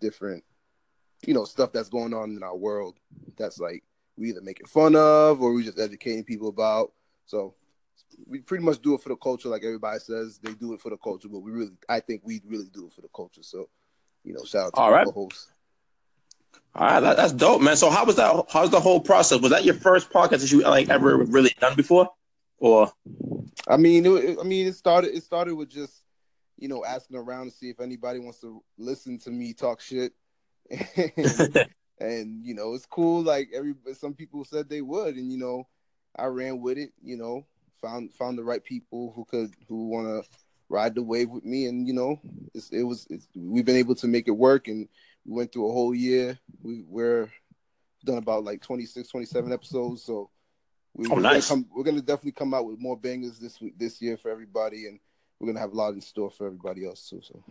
different, 0.00 0.44
you 1.26 1.34
know, 1.34 1.44
stuff 1.44 1.72
that's 1.72 1.88
going 1.88 2.14
on 2.14 2.30
in 2.36 2.42
our 2.42 2.56
world. 2.56 2.96
That's 3.36 3.58
like 3.58 3.82
we 4.16 4.28
either 4.28 4.40
making 4.40 4.66
fun 4.66 4.94
of 4.94 5.42
or 5.42 5.52
we 5.52 5.64
just 5.64 5.80
educating 5.80 6.24
people 6.24 6.48
about. 6.48 6.92
So 7.26 7.54
we 8.26 8.38
pretty 8.40 8.64
much 8.64 8.80
do 8.80 8.94
it 8.94 9.00
for 9.00 9.08
the 9.08 9.16
culture, 9.16 9.48
like 9.48 9.64
everybody 9.64 9.98
says 9.98 10.38
they 10.38 10.52
do 10.52 10.74
it 10.74 10.80
for 10.80 10.90
the 10.90 10.96
culture, 10.96 11.28
but 11.28 11.40
we 11.40 11.50
really, 11.50 11.72
I 11.88 11.98
think 12.00 12.22
we 12.24 12.40
really 12.46 12.68
do 12.72 12.86
it 12.86 12.92
for 12.92 13.00
the 13.00 13.08
culture. 13.14 13.42
So, 13.42 13.68
you 14.22 14.32
know, 14.32 14.44
shout 14.44 14.66
out 14.66 14.74
to 14.74 14.80
All 14.80 14.92
right. 14.92 15.06
hosts. 15.06 15.48
All 16.74 16.86
right, 16.86 17.00
that, 17.00 17.16
that's 17.16 17.32
dope, 17.32 17.62
man. 17.62 17.76
So 17.76 17.90
how 17.90 18.04
was 18.04 18.16
that? 18.16 18.46
How's 18.50 18.70
the 18.70 18.80
whole 18.80 19.00
process? 19.00 19.40
Was 19.40 19.50
that 19.50 19.64
your 19.64 19.74
first 19.74 20.10
podcast 20.10 20.40
that 20.40 20.52
you 20.52 20.62
like 20.62 20.88
ever 20.88 21.16
really 21.18 21.54
done 21.60 21.74
before, 21.74 22.08
or? 22.58 22.92
I 23.66 23.76
mean, 23.76 24.06
it, 24.06 24.38
I 24.38 24.42
mean, 24.42 24.66
it 24.66 24.74
started. 24.74 25.14
It 25.14 25.22
started 25.22 25.54
with 25.54 25.70
just, 25.70 26.01
you 26.62 26.68
know, 26.68 26.84
asking 26.84 27.16
around 27.16 27.50
to 27.50 27.50
see 27.50 27.70
if 27.70 27.80
anybody 27.80 28.20
wants 28.20 28.38
to 28.38 28.62
listen 28.78 29.18
to 29.18 29.30
me 29.32 29.52
talk 29.52 29.80
shit. 29.80 30.12
and, 30.70 31.66
and 31.98 32.46
you 32.46 32.54
know, 32.54 32.74
it's 32.74 32.86
cool. 32.86 33.20
Like 33.20 33.48
every 33.52 33.74
some 33.94 34.14
people 34.14 34.44
said 34.44 34.68
they 34.68 34.80
would, 34.80 35.16
and 35.16 35.32
you 35.32 35.38
know, 35.38 35.66
I 36.16 36.26
ran 36.26 36.60
with 36.60 36.78
it. 36.78 36.92
You 37.02 37.16
know, 37.16 37.44
found 37.80 38.14
found 38.14 38.38
the 38.38 38.44
right 38.44 38.62
people 38.62 39.12
who 39.16 39.24
could 39.24 39.52
who 39.68 39.88
want 39.88 40.06
to 40.06 40.30
ride 40.68 40.94
the 40.94 41.02
wave 41.02 41.30
with 41.30 41.44
me, 41.44 41.66
and 41.66 41.84
you 41.84 41.94
know, 41.94 42.20
it 42.54 42.84
was 42.84 43.08
it's, 43.10 43.26
we've 43.34 43.64
been 43.64 43.74
able 43.74 43.96
to 43.96 44.06
make 44.06 44.28
it 44.28 44.30
work, 44.30 44.68
and 44.68 44.88
we 45.26 45.34
went 45.34 45.52
through 45.52 45.68
a 45.68 45.72
whole 45.72 45.92
year. 45.92 46.38
We 46.62 46.84
we're 46.86 47.28
done 48.04 48.18
about 48.18 48.44
like 48.44 48.62
26, 48.62 49.08
27 49.08 49.52
episodes, 49.52 50.04
so. 50.04 50.30
We, 50.94 51.08
oh, 51.08 51.14
nice. 51.14 51.48
Gonna 51.48 51.62
come, 51.62 51.70
we're 51.74 51.84
gonna 51.84 52.02
definitely 52.02 52.32
come 52.32 52.52
out 52.52 52.66
with 52.66 52.78
more 52.78 52.98
bangers 52.98 53.38
this 53.38 53.58
week, 53.62 53.78
this 53.78 54.02
year 54.02 54.18
for 54.18 54.30
everybody, 54.30 54.88
and 54.88 55.00
we're 55.42 55.48
gonna 55.48 55.60
have 55.60 55.72
a 55.72 55.76
lot 55.76 55.92
in 55.92 56.00
store 56.00 56.30
for 56.30 56.46
everybody 56.46 56.86
else 56.86 57.08
too. 57.10 57.20
So, 57.20 57.42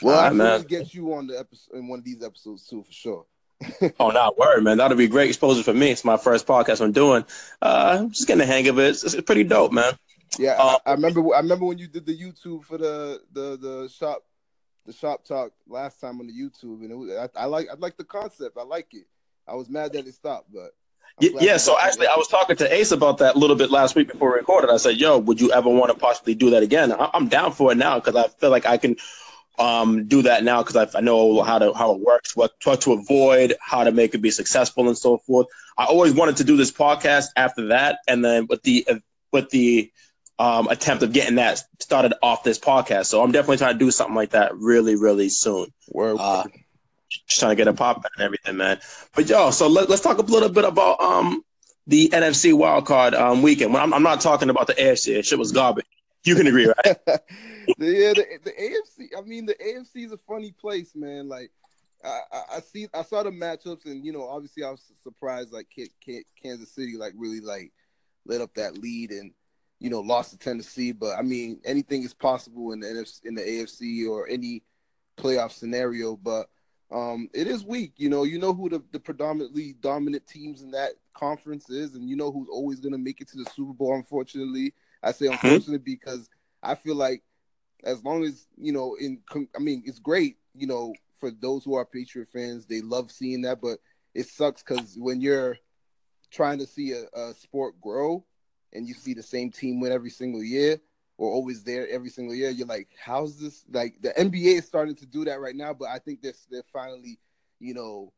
well, 0.00 0.20
I'm 0.20 0.38
gonna 0.38 0.62
get 0.62 0.94
you 0.94 1.12
on 1.12 1.26
the 1.26 1.38
episode 1.38 1.76
in 1.76 1.88
one 1.88 1.98
of 1.98 2.04
these 2.04 2.22
episodes 2.22 2.66
too, 2.68 2.84
for 2.84 2.92
sure. 2.92 3.26
oh, 4.00 4.10
not 4.10 4.38
word, 4.38 4.62
man. 4.62 4.78
That'll 4.78 4.96
be 4.96 5.08
great 5.08 5.28
exposure 5.28 5.64
for 5.64 5.74
me. 5.74 5.90
It's 5.90 6.04
my 6.04 6.16
first 6.16 6.46
podcast 6.46 6.80
I'm 6.80 6.92
doing. 6.92 7.24
Uh, 7.60 7.98
I'm 7.98 8.10
just 8.10 8.28
getting 8.28 8.40
the 8.40 8.46
hang 8.46 8.68
of 8.68 8.78
it. 8.78 8.90
It's, 8.90 9.02
it's 9.02 9.20
pretty 9.22 9.42
dope, 9.42 9.72
man. 9.72 9.94
Yeah, 10.38 10.52
um, 10.52 10.76
I, 10.86 10.90
I, 10.90 10.92
remember. 10.92 11.34
I 11.34 11.38
remember 11.40 11.64
when 11.64 11.78
you 11.78 11.88
did 11.88 12.06
the 12.06 12.16
YouTube 12.16 12.64
for 12.64 12.78
the 12.78 13.20
the 13.32 13.56
the 13.56 13.88
shop, 13.88 14.22
the 14.84 14.92
shop 14.92 15.24
talk 15.24 15.50
last 15.66 16.00
time 16.00 16.20
on 16.20 16.28
the 16.28 16.32
YouTube, 16.32 16.82
and 16.82 16.92
it 16.92 16.94
was, 16.94 17.10
I, 17.10 17.42
I 17.42 17.44
like 17.46 17.68
I 17.68 17.74
like 17.74 17.96
the 17.96 18.04
concept. 18.04 18.56
I 18.56 18.62
like 18.62 18.94
it. 18.94 19.06
I 19.48 19.54
was 19.54 19.68
mad 19.68 19.92
that 19.94 20.06
it 20.06 20.14
stopped, 20.14 20.52
but 20.52 20.74
yeah, 21.20 21.56
so 21.56 21.78
actually, 21.80 22.06
I 22.08 22.16
was 22.16 22.28
talking 22.28 22.56
to 22.56 22.74
Ace 22.74 22.92
about 22.92 23.18
that 23.18 23.36
a 23.36 23.38
little 23.38 23.56
bit 23.56 23.70
last 23.70 23.94
week 23.94 24.12
before 24.12 24.32
we 24.32 24.38
recorded. 24.38 24.70
I 24.70 24.76
said, 24.76 24.96
"Yo, 24.96 25.18
would 25.18 25.40
you 25.40 25.52
ever 25.52 25.68
want 25.68 25.92
to 25.92 25.98
possibly 25.98 26.34
do 26.34 26.50
that 26.50 26.62
again?" 26.62 26.94
I'm 26.98 27.28
down 27.28 27.52
for 27.52 27.72
it 27.72 27.76
now 27.76 27.98
because 27.98 28.16
I 28.16 28.28
feel 28.28 28.50
like 28.50 28.66
I 28.66 28.76
can 28.76 28.96
um, 29.58 30.06
do 30.06 30.22
that 30.22 30.44
now 30.44 30.62
because 30.62 30.76
I, 30.76 30.98
I, 30.98 31.00
know 31.00 31.42
how 31.42 31.58
to 31.58 31.72
how 31.72 31.94
it 31.94 32.00
works, 32.00 32.36
what, 32.36 32.52
what 32.64 32.80
to 32.82 32.92
avoid, 32.92 33.54
how 33.60 33.84
to 33.84 33.92
make 33.92 34.14
it 34.14 34.18
be 34.18 34.30
successful, 34.30 34.88
and 34.88 34.96
so 34.96 35.18
forth. 35.18 35.46
I 35.78 35.86
always 35.86 36.12
wanted 36.12 36.36
to 36.36 36.44
do 36.44 36.56
this 36.56 36.70
podcast 36.70 37.26
after 37.36 37.68
that, 37.68 37.98
and 38.06 38.24
then 38.24 38.46
with 38.48 38.62
the 38.62 38.86
with 39.32 39.50
the 39.50 39.90
um, 40.38 40.68
attempt 40.68 41.02
of 41.02 41.12
getting 41.12 41.36
that 41.36 41.62
started 41.80 42.14
off 42.22 42.44
this 42.44 42.58
podcast. 42.58 43.06
So 43.06 43.22
I'm 43.22 43.32
definitely 43.32 43.58
trying 43.58 43.74
to 43.74 43.78
do 43.78 43.90
something 43.90 44.14
like 44.14 44.30
that 44.30 44.54
really, 44.56 44.96
really 44.96 45.28
soon. 45.28 45.72
Word. 45.88 46.16
Uh, 46.18 46.44
just 47.26 47.40
trying 47.40 47.52
to 47.52 47.56
get 47.56 47.68
a 47.68 47.72
pop 47.72 48.04
and 48.04 48.24
everything, 48.24 48.56
man. 48.56 48.80
But 49.14 49.28
yo, 49.28 49.50
so 49.50 49.68
let, 49.68 49.90
us 49.90 50.00
talk 50.00 50.18
a 50.18 50.22
little 50.22 50.48
bit 50.48 50.64
about 50.64 51.00
um 51.00 51.42
the 51.86 52.08
NFC 52.10 52.52
wildcard 52.52 53.14
um 53.14 53.42
weekend. 53.42 53.76
I'm, 53.76 53.92
I'm 53.94 54.02
not 54.02 54.20
talking 54.20 54.50
about 54.50 54.66
the 54.66 54.74
AFC. 54.74 55.24
Shit 55.24 55.38
was 55.38 55.52
garbage. 55.52 55.86
You 56.24 56.34
can 56.34 56.48
agree, 56.48 56.66
right? 56.66 56.96
yeah, 57.78 58.12
the, 58.12 58.26
the 58.44 58.50
AFC. 58.50 59.16
I 59.16 59.20
mean, 59.22 59.46
the 59.46 59.54
AFC 59.54 60.06
is 60.06 60.12
a 60.12 60.18
funny 60.28 60.52
place, 60.52 60.92
man. 60.96 61.28
Like, 61.28 61.52
I, 62.04 62.20
I, 62.56 62.60
see, 62.60 62.88
I 62.92 63.02
saw 63.02 63.22
the 63.22 63.30
matchups, 63.30 63.84
and 63.86 64.04
you 64.04 64.12
know, 64.12 64.28
obviously, 64.28 64.64
I 64.64 64.70
was 64.70 64.82
surprised. 65.04 65.52
Like, 65.52 65.68
Kansas 66.42 66.72
City, 66.72 66.96
like, 66.96 67.12
really 67.16 67.40
like 67.40 67.72
lit 68.24 68.40
up 68.40 68.52
that 68.54 68.76
lead, 68.76 69.12
and 69.12 69.32
you 69.78 69.90
know, 69.90 70.00
lost 70.00 70.30
to 70.30 70.38
Tennessee. 70.38 70.92
But 70.92 71.16
I 71.16 71.22
mean, 71.22 71.60
anything 71.64 72.02
is 72.02 72.14
possible 72.14 72.72
in 72.72 72.80
the 72.80 72.88
NFC, 72.88 73.20
in 73.24 73.34
the 73.34 73.42
AFC 73.42 74.08
or 74.08 74.28
any 74.28 74.62
playoff 75.16 75.52
scenario. 75.52 76.16
But 76.16 76.48
um, 76.92 77.28
it 77.34 77.46
is 77.46 77.64
weak. 77.64 77.92
You 77.96 78.08
know, 78.08 78.22
you 78.24 78.38
know 78.38 78.54
who 78.54 78.68
the, 78.68 78.82
the 78.92 79.00
predominantly 79.00 79.74
dominant 79.80 80.26
teams 80.26 80.62
in 80.62 80.70
that 80.72 80.92
conference 81.14 81.68
is, 81.68 81.94
and 81.94 82.08
you 82.08 82.16
know 82.16 82.30
who's 82.30 82.48
always 82.48 82.80
going 82.80 82.92
to 82.92 82.98
make 82.98 83.20
it 83.20 83.28
to 83.28 83.38
the 83.38 83.50
Super 83.50 83.72
Bowl. 83.72 83.94
Unfortunately, 83.94 84.72
I 85.02 85.12
say 85.12 85.26
mm-hmm. 85.26 85.34
unfortunately 85.34 85.78
because 85.78 86.28
I 86.62 86.74
feel 86.74 86.94
like 86.94 87.22
as 87.84 88.04
long 88.04 88.24
as 88.24 88.46
you 88.56 88.72
know, 88.72 88.96
in 89.00 89.20
I 89.34 89.58
mean, 89.58 89.82
it's 89.86 89.98
great. 89.98 90.36
You 90.54 90.66
know, 90.66 90.94
for 91.18 91.30
those 91.30 91.64
who 91.64 91.74
are 91.74 91.84
Patriot 91.84 92.28
fans, 92.32 92.66
they 92.66 92.80
love 92.80 93.10
seeing 93.10 93.42
that, 93.42 93.60
but 93.60 93.78
it 94.14 94.26
sucks 94.26 94.62
because 94.62 94.96
when 94.98 95.20
you're 95.20 95.56
trying 96.30 96.58
to 96.58 96.66
see 96.66 96.92
a, 96.92 97.04
a 97.18 97.34
sport 97.34 97.80
grow 97.80 98.24
and 98.72 98.86
you 98.86 98.94
see 98.94 99.14
the 99.14 99.22
same 99.22 99.50
team 99.50 99.80
win 99.80 99.92
every 99.92 100.10
single 100.10 100.42
year 100.42 100.80
or 101.18 101.32
always 101.32 101.64
there 101.64 101.88
every 101.88 102.10
single 102.10 102.34
year, 102.34 102.50
you're 102.50 102.66
like, 102.66 102.88
how's 103.02 103.38
this? 103.40 103.64
Like 103.70 104.00
the 104.02 104.10
NBA 104.10 104.58
is 104.58 104.66
starting 104.66 104.96
to 104.96 105.06
do 105.06 105.24
that 105.24 105.40
right 105.40 105.56
now, 105.56 105.72
but 105.72 105.88
I 105.88 105.98
think 105.98 106.22
they're 106.22 106.34
they're 106.50 106.62
finally, 106.72 107.18
you 107.58 107.74
know, 107.74 108.12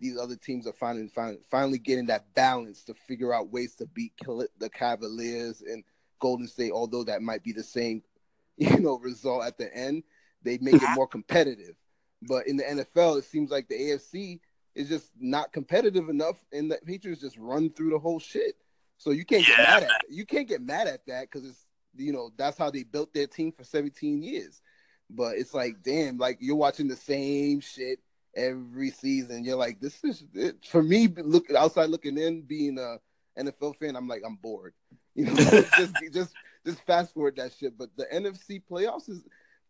these 0.00 0.16
other 0.16 0.36
teams 0.36 0.66
are 0.66 0.72
finally 0.72 1.08
finally, 1.08 1.38
finally 1.50 1.78
getting 1.78 2.06
that 2.06 2.32
balance 2.34 2.84
to 2.84 2.94
figure 2.94 3.34
out 3.34 3.52
ways 3.52 3.74
to 3.76 3.86
beat 3.86 4.12
the 4.58 4.70
Cavaliers 4.70 5.62
and 5.62 5.84
Golden 6.18 6.48
State. 6.48 6.72
Although 6.72 7.04
that 7.04 7.22
might 7.22 7.42
be 7.42 7.52
the 7.52 7.62
same, 7.62 8.02
you 8.56 8.80
know, 8.80 8.98
result 8.98 9.44
at 9.44 9.58
the 9.58 9.74
end, 9.74 10.02
they 10.42 10.58
make 10.58 10.74
it 10.74 10.82
uh-huh. 10.82 10.94
more 10.94 11.08
competitive. 11.08 11.76
But 12.22 12.46
in 12.46 12.56
the 12.56 12.64
NFL, 12.64 13.18
it 13.18 13.24
seems 13.24 13.50
like 13.50 13.68
the 13.68 13.74
AFC 13.74 14.40
is 14.74 14.88
just 14.88 15.10
not 15.18 15.52
competitive 15.52 16.08
enough, 16.08 16.36
and 16.52 16.70
the 16.70 16.78
Patriots 16.84 17.20
just 17.20 17.36
run 17.38 17.70
through 17.70 17.90
the 17.90 17.98
whole 17.98 18.20
shit. 18.20 18.56
So 18.98 19.10
you 19.10 19.24
can't 19.24 19.46
get 19.46 19.58
mad 19.58 19.82
at 19.84 19.90
you 20.10 20.26
can't 20.26 20.48
get 20.48 20.60
mad 20.60 20.86
at 20.86 21.06
that 21.06 21.22
because 21.22 21.48
it's 21.48 21.66
you 21.96 22.12
know 22.12 22.30
that's 22.36 22.58
how 22.58 22.70
they 22.70 22.82
built 22.82 23.12
their 23.12 23.26
team 23.26 23.52
for 23.52 23.64
17 23.64 24.22
years. 24.22 24.60
But 25.08 25.36
it's 25.36 25.54
like, 25.54 25.82
damn, 25.82 26.18
like 26.18 26.38
you're 26.40 26.56
watching 26.56 26.88
the 26.88 26.96
same 26.96 27.60
shit 27.60 27.98
every 28.36 28.90
season. 28.90 29.44
You're 29.44 29.56
like, 29.56 29.80
this 29.80 30.02
is 30.04 30.24
it. 30.34 30.64
for 30.64 30.82
me. 30.82 31.08
Look 31.08 31.52
outside 31.52 31.90
looking 31.90 32.16
in, 32.16 32.42
being 32.42 32.78
a 32.78 32.98
NFL 33.38 33.76
fan, 33.76 33.96
I'm 33.96 34.08
like, 34.08 34.22
I'm 34.24 34.36
bored. 34.36 34.74
You 35.16 35.24
know, 35.24 35.34
just 35.34 35.94
just 36.12 36.32
just 36.64 36.86
fast 36.86 37.12
forward 37.12 37.34
that 37.36 37.52
shit. 37.52 37.76
But 37.76 37.90
the 37.96 38.06
NFC 38.14 38.62
playoffs 38.70 39.10
is 39.10 39.24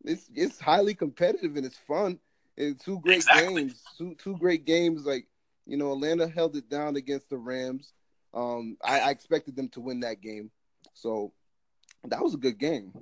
it's 0.05 0.29
it's 0.35 0.61
highly 0.61 0.95
competitive 0.95 1.57
and 1.57 1.65
it's 1.65 1.79
fun. 1.79 2.19
And 2.59 2.79
two 2.79 3.01
great 3.01 3.17
exactly. 3.17 3.55
games, 3.55 3.83
two 3.97 4.15
two 4.23 4.37
great 4.37 4.67
games. 4.67 5.07
Like 5.07 5.27
you 5.67 5.79
know, 5.79 5.93
Atlanta 5.93 6.29
held 6.29 6.57
it 6.57 6.69
down 6.69 6.97
against 6.97 7.31
the 7.31 7.39
Rams. 7.39 7.95
Um, 8.35 8.77
I, 8.85 9.01
I 9.01 9.11
expected 9.11 9.57
them 9.57 9.71
to 9.71 9.81
win 9.81 10.01
that 10.01 10.21
game, 10.21 10.51
so 10.93 11.33
that 12.09 12.23
was 12.23 12.35
a 12.35 12.39
good 12.39 12.59
game. 12.59 12.93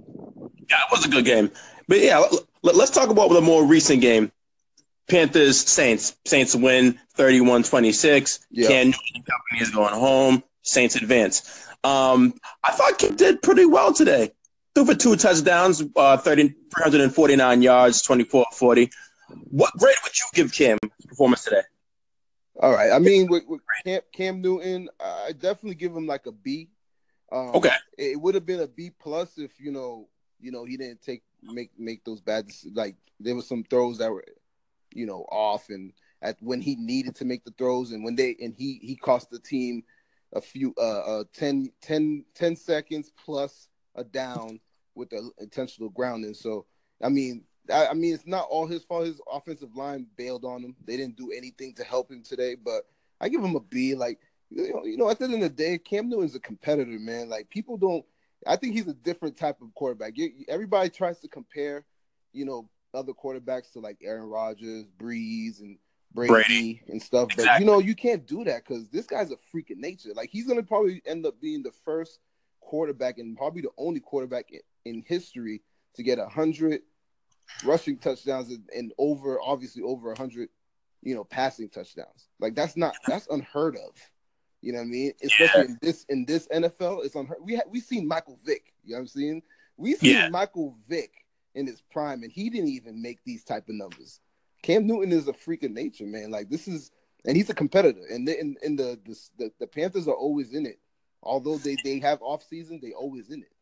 Yeah, 0.71 0.77
it 0.77 0.91
was 0.91 1.05
a 1.05 1.09
good 1.09 1.25
game. 1.25 1.51
But 1.87 2.01
yeah, 2.01 2.25
let, 2.63 2.77
us 2.77 2.91
talk 2.91 3.11
about 3.11 3.31
the 3.31 3.41
more 3.41 3.65
recent 3.65 4.01
game. 4.03 4.31
Panthers 5.09 5.59
Saints. 5.59 6.17
Saints 6.27 6.55
win 6.55 6.99
31-26. 7.17 8.41
Yeah. 8.51 8.69
Cam 8.69 8.87
Newton 8.87 8.99
company 9.15 9.61
is 9.61 9.71
going 9.71 9.95
home. 9.95 10.43
Saints 10.63 10.97
advance. 10.97 11.67
Um, 11.85 12.35
I 12.63 12.73
thought 12.73 12.99
Kim 12.99 13.17
did 13.17 13.41
pretty 13.41 13.65
well 13.65 13.93
today. 13.93 14.33
Threw 14.75 14.85
for 14.85 14.95
two 14.95 15.17
touchdowns, 15.17 15.83
uh, 15.97 16.19
30, 16.19 16.55
349 16.75 17.63
yards, 17.63 18.07
24-40. 18.07 18.91
What 19.51 19.73
grade 19.79 19.97
would 20.05 20.19
you 20.19 20.27
give 20.35 20.53
Cam 20.53 20.77
performance 21.09 21.45
today? 21.45 21.63
All 22.61 22.73
right. 22.73 22.93
I 22.93 22.99
mean, 22.99 23.29
with, 23.29 23.45
with 23.47 23.63
Cam, 23.85 24.01
Cam 24.13 24.41
Newton, 24.43 24.89
I 25.01 25.33
definitely 25.33 25.77
give 25.77 25.97
him 25.97 26.07
like 26.07 26.27
a 26.27 26.33
B. 26.33 26.69
Um, 27.31 27.55
Okay. 27.55 27.75
it 27.97 28.21
would 28.21 28.35
have 28.35 28.47
been 28.47 28.61
a 28.61 28.67
B 28.67 28.91
plus 28.91 29.39
if 29.39 29.61
you 29.61 29.71
know, 29.71 30.09
you 30.41 30.51
know, 30.51 30.65
he 30.65 30.77
didn't 30.77 31.03
take 31.03 31.23
make 31.43 31.71
make 31.79 32.05
those 32.05 32.21
bad 32.21 32.51
like 32.73 32.97
there 33.21 33.35
was 33.35 33.49
some 33.49 33.65
throws 33.65 33.99
that 33.99 34.11
were, 34.11 34.25
you 34.95 35.07
know, 35.07 35.27
off 35.31 35.69
and 35.69 35.93
at 36.23 36.37
when 36.41 36.61
he 36.61 36.77
needed 36.77 37.15
to 37.17 37.25
make 37.25 37.45
the 37.45 37.55
throws 37.59 37.93
and 37.93 38.05
when 38.05 38.17
they 38.17 38.37
and 38.41 38.55
he 38.57 38.81
he 38.83 38.97
cost 38.97 39.31
the 39.31 39.39
team 39.39 39.83
a 40.35 40.41
few 40.41 40.75
uh, 40.79 41.21
uh 41.21 41.25
10, 41.33 41.71
10, 41.81 42.25
10 42.35 42.57
seconds 42.57 43.13
plus 43.25 43.69
a 43.95 44.05
down 44.05 44.61
with 44.95 45.11
the 45.11 45.31
intentional 45.39 45.89
grounding. 45.91 46.35
So 46.35 46.67
I 47.03 47.09
mean, 47.09 47.45
I, 47.73 47.89
I 47.89 47.95
mean 47.95 48.15
it's 48.15 48.27
not 48.27 48.47
all 48.49 48.67
his 48.67 48.85
fault. 48.85 49.07
His 49.07 49.21
offensive 49.31 49.75
line 49.77 50.07
bailed 50.17 50.45
on 50.45 50.63
him. 50.63 50.77
They 50.85 50.97
didn't 50.97 51.17
do 51.17 51.31
anything 51.31 51.75
to 51.75 51.85
help 51.85 52.11
him 52.11 52.23
today, 52.23 52.55
but 52.55 52.83
I 53.21 53.29
give 53.29 53.43
him 53.43 53.57
a 53.57 53.61
B. 53.61 53.95
Like 53.95 54.19
you 54.51 54.73
know, 54.73 54.85
you 54.85 54.97
know, 54.97 55.11
at 55.11 55.19
the 55.19 55.25
end 55.25 55.35
of 55.35 55.41
the 55.41 55.49
day, 55.49 55.79
Cam 55.79 56.09
Newton's 56.09 56.35
a 56.35 56.41
competitor, 56.41 56.99
man. 56.99 57.29
Like 57.29 57.49
people 57.51 57.77
don't. 57.77 58.05
I 58.47 58.57
think 58.57 58.75
he's 58.75 58.87
a 58.87 58.95
different 58.95 59.37
type 59.37 59.61
of 59.61 59.75
quarterback. 59.75 60.17
You, 60.17 60.31
everybody 60.49 60.91
tries 60.91 61.19
to 61.21 61.29
compare, 61.29 61.85
you 62.33 62.45
know, 62.45 62.69
other 62.95 63.13
quarterbacks 63.13 63.73
to 63.73 63.81
like 63.81 63.99
Aaron 64.03 64.29
Rodgers, 64.29 64.87
Brees, 64.99 65.61
and 65.61 65.79
Brady, 66.13 66.33
Brady. 66.33 66.83
and 66.89 67.03
stuff. 67.03 67.31
But 67.37 67.61
you 67.61 67.67
know, 67.67 67.79
you 67.79 67.95
can't 67.95 68.27
do 68.27 68.45
that 68.45 68.65
because 68.67 68.89
this 68.89 69.07
guy's 69.07 69.31
a 69.31 69.37
freak 69.51 69.71
of 69.71 69.79
nature. 69.79 70.11
Like 70.15 70.31
he's 70.31 70.47
gonna 70.47 70.63
probably 70.63 71.03
end 71.05 71.27
up 71.27 71.41
being 71.41 71.63
the 71.63 71.73
first 71.85 72.19
quarterback 72.61 73.19
and 73.19 73.37
probably 73.37 73.63
the 73.63 73.71
only 73.79 74.01
quarterback 74.01 74.51
in, 74.51 74.61
in 74.85 75.05
history 75.07 75.63
to 75.95 76.03
get 76.03 76.19
a 76.19 76.29
hundred 76.29 76.83
rushing 77.65 77.99
touchdowns 77.99 78.51
and, 78.51 78.69
and 78.75 78.93
over, 78.99 79.41
obviously 79.41 79.83
over 79.83 80.13
a 80.13 80.19
hundred, 80.19 80.49
you 81.03 81.15
know, 81.15 81.25
passing 81.25 81.69
touchdowns. 81.69 82.29
Like 82.41 82.55
that's 82.55 82.77
not 82.77 82.95
that's 83.07 83.27
unheard 83.31 83.77
of. 83.77 83.91
You 84.61 84.73
know 84.73 84.79
what 84.79 84.85
I 84.85 84.89
mean? 84.89 85.13
Especially 85.23 85.65
in 85.67 85.79
this 85.81 86.05
in 86.09 86.25
this 86.25 86.49
NFL, 86.49 87.05
it's 87.05 87.15
unheard. 87.15 87.39
We 87.43 87.57
ha- 87.57 87.63
we 87.71 87.81
seen 87.81 88.09
Michael 88.09 88.39
Vick. 88.45 88.73
You 88.85 88.93
know 88.93 88.97
what 88.99 89.01
I'm 89.03 89.07
saying? 89.09 89.43
We 89.77 89.95
seen 89.95 90.11
Yeah. 90.11 90.29
Michael 90.29 90.77
Vick 90.89 91.13
in 91.55 91.67
his 91.67 91.81
prime, 91.93 92.23
and 92.23 92.33
he 92.33 92.51
didn't 92.51 92.69
even 92.71 93.01
make 93.01 93.19
these 93.25 93.45
type 93.45 93.69
of 93.69 93.75
numbers. 93.77 94.21
Cam 94.63 94.87
Newton 94.87 95.13
is 95.13 95.29
a 95.29 95.33
freak 95.33 95.63
of 95.63 95.71
nature, 95.71 96.05
man. 96.07 96.31
Like 96.31 96.51
this 96.51 96.67
is, 96.67 96.91
and 97.25 97.37
he's 97.37 97.51
a 97.51 97.55
competitor. 97.55 98.03
And 98.11 98.27
the, 98.27 98.39
and, 98.39 98.57
and 98.63 98.79
the, 98.79 98.99
the 99.07 99.19
the 99.39 99.53
the 99.61 99.67
Panthers 99.67 100.09
are 100.09 100.15
always 100.15 100.53
in 100.53 100.67
it. 100.67 100.81
Although 101.23 101.59
they 101.59 101.77
they 101.85 102.01
have 102.01 102.21
off 102.23 102.43
season, 102.43 102.81
they 102.83 102.93
always 102.93 103.31
in 103.31 103.43
it. 103.43 103.53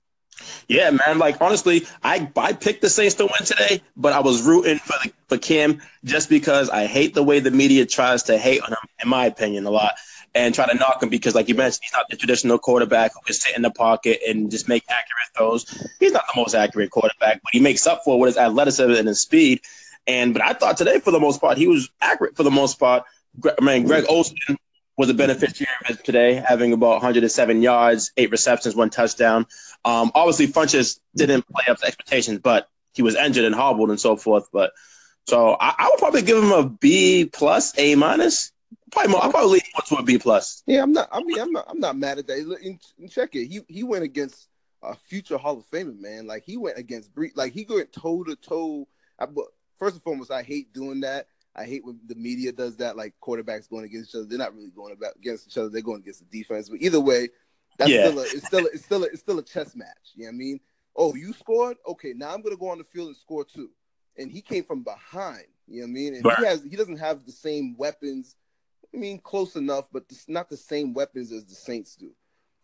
Yeah, 0.69 0.91
man. 0.91 1.19
Like 1.19 1.41
honestly, 1.41 1.87
I 2.03 2.31
I 2.37 2.53
picked 2.53 2.83
the 2.83 2.91
Saints 2.91 3.15
to 3.17 3.25
win 3.25 3.45
today, 3.45 3.83
but 3.97 4.13
I 4.13 4.21
was 4.21 4.43
rooting 4.43 4.79
for 4.79 4.95
the, 5.03 5.13
for 5.29 5.39
Cam 5.39 5.81
just 6.05 6.29
because 6.29 6.69
I 6.71 6.87
hate 6.87 7.15
the 7.15 7.23
way 7.23 7.41
the 7.41 7.51
media 7.51 7.87
tries 7.87 8.23
to 8.25 8.37
hate 8.39 8.63
on 8.63 8.71
him, 8.71 8.79
in 9.03 9.09
my 9.09 9.27
opinion, 9.27 9.65
a 9.67 9.71
lot, 9.71 9.95
and 10.37 10.55
try 10.55 10.67
to 10.67 10.75
knock 10.75 11.03
him 11.03 11.09
because, 11.09 11.35
like 11.35 11.49
you 11.49 11.55
mentioned, 11.55 11.81
he's 11.83 11.93
not 11.95 12.05
the 12.11 12.17
traditional 12.17 12.59
quarterback 12.59 13.15
who 13.15 13.21
can 13.23 13.35
sit 13.35 13.57
in 13.57 13.63
the 13.63 13.71
pocket 13.71 14.21
and 14.29 14.51
just 14.51 14.69
make 14.69 14.85
accurate 14.89 15.27
throws. 15.35 15.89
He's 15.99 16.13
not 16.13 16.25
the 16.33 16.39
most 16.39 16.55
accurate 16.55 16.91
quarterback, 16.91 17.41
but 17.43 17.51
he 17.53 17.59
makes 17.59 17.87
up 17.87 18.03
for 18.05 18.17
it 18.17 18.19
with 18.19 18.29
his 18.29 18.37
athleticism 18.37 18.93
and 18.93 19.09
his 19.09 19.23
speed. 19.23 19.63
And 20.07 20.35
but 20.35 20.43
I 20.43 20.53
thought 20.53 20.77
today, 20.77 21.01
for 21.01 21.11
the 21.11 21.19
most 21.19 21.41
part, 21.41 21.57
he 21.57 21.67
was 21.67 21.89
accurate 22.03 22.37
for 22.37 22.43
the 22.43 22.51
most 22.51 22.79
part. 22.79 23.05
I 23.45 23.65
mean, 23.65 23.87
Greg 23.87 24.05
Olsen 24.11 24.37
was 24.99 25.09
a 25.09 25.15
beneficiary 25.15 25.73
of 25.89 25.97
it 25.97 26.05
today, 26.05 26.35
having 26.35 26.75
about 26.75 27.03
107 27.03 27.63
yards, 27.63 28.13
eight 28.19 28.31
receptions, 28.31 28.77
one 28.77 28.91
touchdown. 28.91 29.47
Um, 29.87 30.13
obviously, 30.15 30.49
Funchess 30.49 31.01
didn't 31.17 31.47
play 31.49 31.65
up 31.69 31.79
to 31.79 31.87
expectations, 31.87 32.41
but 32.43 32.69
he 32.93 33.03
was 33.03 33.15
injured 33.15 33.47
and 33.47 33.55
hobbled 33.55 33.89
and 33.89 33.99
so 33.99 34.17
forth. 34.17 34.49
But 34.53 34.73
so 35.27 35.57
I, 35.59 35.75
I 35.79 35.89
would 35.89 35.99
probably 35.99 36.23
give 36.23 36.43
him 36.43 36.53
a 36.53 36.69
B 36.69 37.25
plus, 37.25 37.73
A 37.79 37.95
minus. 37.95 38.53
Probably 38.93 39.13
more. 39.13 39.23
I'll 39.25 39.31
probably 39.31 39.53
lean 39.55 39.63
more 39.75 39.83
to 39.89 39.97
a 39.97 40.03
B 40.03 40.19
plus. 40.19 40.63
Yeah, 40.67 40.83
I'm 40.83 40.93
not. 40.93 41.09
I 41.13 41.23
mean, 41.23 41.39
I'm 41.41 41.53
not. 41.53 41.67
I'm 41.69 41.81
not 41.81 41.97
mad 41.97 42.19
at 42.19 42.27
that. 42.29 42.39
And- 42.39 42.81
and 42.99 43.11
check 43.11 43.35
it. 43.35 43.47
He 43.47 43.61
he 43.69 43.83
went 43.83 44.05
against 44.05 44.49
a 44.83 44.95
future 44.95 45.37
Hall 45.37 45.59
of 45.59 45.69
Famer, 45.71 45.99
man. 45.99 46.27
Like 46.27 46.45
he 46.45 46.57
went 46.57 46.79
against 46.79 47.13
Bree. 47.15 47.33
Like 47.35 47.53
he 47.53 47.67
went 47.69 47.93
toe 47.93 48.23
to 48.25 48.37
toe. 48.37 48.87
I- 49.19 49.27
but 49.27 49.47
First 49.79 49.97
and 49.97 50.03
foremost, 50.03 50.31
I 50.31 50.43
hate 50.43 50.73
doing 50.73 51.01
that. 51.01 51.29
I 51.55 51.65
hate 51.67 51.85
when 51.85 52.01
the 52.07 52.15
media 52.15 52.51
does 52.51 52.77
that. 52.79 52.97
Like 52.97 53.13
quarterbacks 53.23 53.69
going 53.69 53.85
against 53.85 54.11
each 54.11 54.15
other. 54.15 54.25
They're 54.25 54.39
not 54.39 54.55
really 54.55 54.71
going 54.71 54.93
about 54.95 55.17
against 55.17 55.47
each 55.47 55.59
other. 55.59 55.69
They're 55.69 55.83
going 55.83 56.01
against 56.01 56.21
the 56.21 56.39
defense. 56.39 56.71
But 56.71 56.81
either 56.81 57.01
way, 57.01 57.29
that's 57.77 57.91
Yeah. 57.91 58.07
still 58.09 58.19
a, 58.21 58.23
it's 58.23 58.47
still 58.47 58.65
a, 58.65 58.69
it's 58.73 58.85
still 58.85 59.05
a, 59.05 59.07
it's 59.09 59.21
still 59.21 59.39
a 59.39 59.43
chess 59.43 59.77
match. 59.77 60.13
You 60.15 60.23
know 60.25 60.29
what 60.29 60.35
I 60.35 60.39
mean? 60.39 60.61
Oh, 60.97 61.15
you 61.15 61.35
scored. 61.35 61.77
Okay, 61.87 62.15
now 62.17 62.33
I'm 62.33 62.41
gonna 62.41 62.57
go 62.57 62.69
on 62.71 62.79
the 62.79 62.85
field 62.85 63.09
and 63.09 63.17
score 63.19 63.45
too. 63.45 63.69
And 64.17 64.31
he 64.31 64.41
came 64.41 64.65
from 64.65 64.83
behind. 64.83 65.45
You 65.69 65.81
know 65.81 65.87
what 65.87 65.89
I 65.89 65.93
mean? 65.93 66.15
And 66.15 66.25
Right. 66.25 66.39
he 66.39 66.45
has 66.47 66.63
he 66.63 66.75
doesn't 66.77 66.97
have 66.99 67.27
the 67.27 67.33
same 67.33 67.77
weapons. 67.77 68.35
I 68.97 68.99
mean, 68.99 69.19
close 69.19 69.57
enough, 69.57 69.89
but 69.93 70.05
it's 70.09 70.29
not 70.29 70.49
the 70.49 70.57
same 70.57 70.95
weapons 70.95 71.31
as 71.31 71.45
the 71.45 71.55
Saints 71.55 71.97
do. 71.97 72.11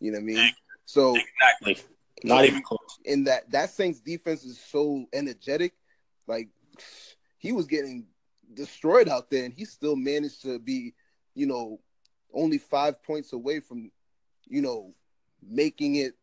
You 0.01 0.13
know 0.13 0.17
what 0.17 0.23
I 0.23 0.27
mean? 0.27 0.53
So 0.87 1.15
Exactly. 1.15 1.77
Not 2.25 2.45
even 2.45 2.63
close. 2.63 2.79
in 3.05 3.25
that 3.25 3.51
that 3.51 3.71
Saints 3.71 4.01
defense 4.01 4.45
is 4.45 4.59
so 4.59 5.07
energetic, 5.13 5.75
like 6.27 6.49
he 7.39 7.53
was 7.53 7.67
getting 7.67 8.07
destroyed 8.55 9.09
out 9.09 9.31
there, 9.31 9.45
and 9.45 9.53
he 9.53 9.65
still 9.65 9.97
managed 9.97 10.43
to 10.43 10.59
be, 10.59 10.95
you 11.35 11.47
know, 11.47 11.81
only 12.33 12.59
five 12.59 13.03
points 13.03 13.33
away 13.33 13.61
from, 13.61 13.91
you 14.47 14.63
know, 14.63 14.95
making 15.43 15.97
it. 15.97 16.15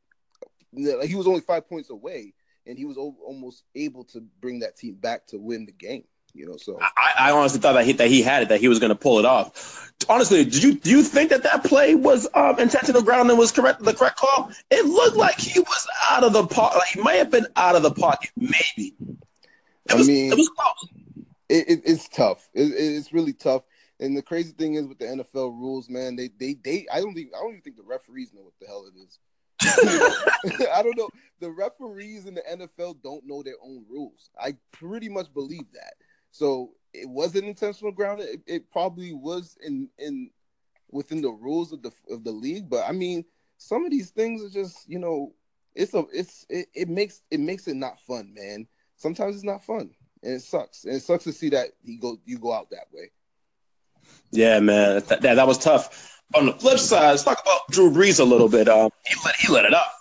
Like 0.71 1.09
he 1.09 1.15
was 1.15 1.27
only 1.27 1.41
five 1.41 1.67
points 1.67 1.89
away, 1.89 2.33
and 2.65 2.77
he 2.77 2.85
was 2.85 2.97
almost 2.97 3.63
able 3.75 4.05
to 4.05 4.21
bring 4.41 4.59
that 4.59 4.77
team 4.77 4.95
back 4.95 5.27
to 5.27 5.37
win 5.37 5.65
the 5.65 5.71
game. 5.73 6.05
You 6.33 6.47
know, 6.47 6.57
so 6.57 6.79
I, 6.81 7.13
I 7.17 7.31
honestly 7.31 7.59
thought 7.59 7.73
that 7.73 7.85
he 7.85 7.93
that 7.93 8.07
he 8.09 8.21
had 8.21 8.43
it, 8.43 8.49
that 8.49 8.59
he 8.59 8.67
was 8.67 8.79
going 8.79 8.89
to 8.89 8.95
pull 8.95 9.19
it 9.19 9.25
off. 9.25 9.91
Honestly, 10.07 10.43
did 10.43 10.63
you 10.63 10.75
do 10.75 10.89
you 10.89 11.03
think 11.03 11.29
that 11.29 11.43
that 11.43 11.63
play 11.63 11.95
was 11.95 12.27
um, 12.33 12.57
intentional 12.59 13.01
grounding 13.01 13.37
was 13.37 13.51
correct 13.51 13.81
the 13.83 13.93
correct 13.93 14.17
call? 14.17 14.51
It 14.71 14.85
looked 14.85 15.17
like 15.17 15.37
he 15.39 15.59
was 15.59 15.87
out 16.09 16.23
of 16.23 16.33
the 16.33 16.45
pocket. 16.47 16.77
Like 16.77 16.87
he 16.89 17.01
might 17.01 17.15
have 17.15 17.31
been 17.31 17.47
out 17.55 17.75
of 17.75 17.83
the 17.83 17.91
pocket, 17.91 18.31
maybe. 18.37 18.95
It 18.99 19.93
I 19.93 19.97
mean- 19.97 20.31
it 20.31 20.37
was 20.37 20.49
close. 20.49 20.89
it, 21.49 21.69
it, 21.69 21.81
it's 21.85 22.07
tough. 22.07 22.47
It- 22.53 22.73
it's 22.75 23.11
really 23.11 23.33
tough. 23.33 23.63
And 23.99 24.15
the 24.15 24.21
crazy 24.21 24.53
thing 24.53 24.75
is 24.75 24.87
with 24.87 24.99
the 24.99 25.05
NFL 25.05 25.51
rules, 25.59 25.89
man, 25.89 26.15
they 26.15 26.29
they 26.39 26.55
they 26.63 26.85
I 26.91 27.01
don't 27.01 27.17
even 27.17 27.31
I 27.35 27.39
don't 27.41 27.49
even 27.51 27.61
think 27.61 27.75
the 27.75 27.83
referees 27.83 28.31
know 28.33 28.41
what 28.43 28.53
the 28.61 28.67
hell 28.67 28.85
it 28.87 28.97
is. 28.97 29.19
I 30.73 30.81
don't 30.81 30.97
know. 30.97 31.09
The 31.41 31.51
referees 31.51 32.25
in 32.25 32.35
the 32.35 32.41
NFL 32.49 33.01
don't 33.03 33.25
know 33.27 33.43
their 33.43 33.55
own 33.61 33.83
rules. 33.89 34.29
I 34.39 34.55
pretty 34.71 35.09
much 35.09 35.33
believe 35.33 35.65
that. 35.73 35.93
So 36.31 36.71
it 36.93 37.07
wasn't 37.07 37.45
intentional 37.45 37.91
grounding. 37.91 38.27
It, 38.27 38.41
it 38.45 38.71
probably 38.71 39.13
was 39.13 39.57
in 39.61 39.89
in 39.97 40.29
within 40.91 41.21
the 41.21 41.31
rules 41.31 41.71
of 41.71 41.81
the 41.81 41.91
of 42.09 42.23
the 42.23 42.31
league. 42.31 42.69
But 42.69 42.87
I 42.87 42.91
mean, 42.91 43.25
some 43.57 43.85
of 43.85 43.91
these 43.91 44.09
things 44.09 44.43
are 44.43 44.49
just 44.49 44.87
you 44.89 44.99
know, 44.99 45.33
it's 45.75 45.93
a 45.93 46.05
it's 46.13 46.45
it, 46.49 46.67
it 46.73 46.89
makes 46.89 47.21
it 47.31 47.39
makes 47.39 47.67
it 47.67 47.75
not 47.75 47.99
fun, 48.01 48.33
man. 48.33 48.67
Sometimes 48.95 49.35
it's 49.35 49.45
not 49.45 49.63
fun, 49.63 49.91
and 50.23 50.33
it 50.33 50.41
sucks. 50.41 50.83
And 50.83 50.95
it 50.95 51.01
sucks 51.01 51.23
to 51.25 51.33
see 51.33 51.49
that 51.49 51.69
he 51.83 51.97
go 51.97 52.17
you 52.25 52.37
go 52.37 52.53
out 52.53 52.69
that 52.71 52.87
way. 52.91 53.11
Yeah, 54.31 54.59
man, 54.59 55.03
that, 55.07 55.21
that, 55.21 55.35
that 55.35 55.47
was 55.47 55.57
tough. 55.57 56.21
On 56.35 56.45
the 56.45 56.53
flip 56.53 56.77
side, 56.79 57.09
let's 57.11 57.23
talk 57.23 57.41
about 57.41 57.61
Drew 57.71 57.91
Brees 57.91 58.19
a 58.19 58.23
little 58.23 58.49
bit. 58.49 58.69
Um, 58.69 58.91
he 59.05 59.15
let 59.25 59.35
he 59.35 59.51
let 59.51 59.65
it 59.65 59.73
up. 59.73 59.91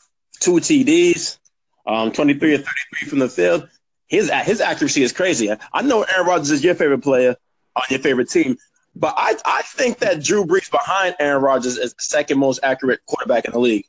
Two 0.40 0.52
TDs, 0.52 1.38
um, 1.86 2.12
twenty 2.12 2.34
three 2.34 2.54
or 2.54 2.58
thirty 2.58 2.80
three 2.94 3.08
from 3.08 3.18
the 3.18 3.28
field. 3.28 3.68
His 4.08 4.30
his 4.30 4.60
accuracy 4.60 5.02
is 5.02 5.12
crazy. 5.12 5.50
I 5.72 5.82
know 5.82 6.02
Aaron 6.02 6.26
Rodgers 6.26 6.50
is 6.50 6.64
your 6.64 6.74
favorite 6.74 7.02
player 7.02 7.36
on 7.76 7.82
your 7.90 8.00
favorite 8.00 8.30
team, 8.30 8.56
but 8.96 9.14
I 9.16 9.36
I 9.44 9.62
think 9.62 9.98
that 9.98 10.22
Drew 10.22 10.44
Brees 10.44 10.70
behind 10.70 11.14
Aaron 11.20 11.42
Rodgers 11.42 11.76
is 11.76 11.92
the 11.92 12.02
second 12.02 12.38
most 12.38 12.60
accurate 12.62 13.00
quarterback 13.06 13.44
in 13.44 13.52
the 13.52 13.58
league. 13.58 13.86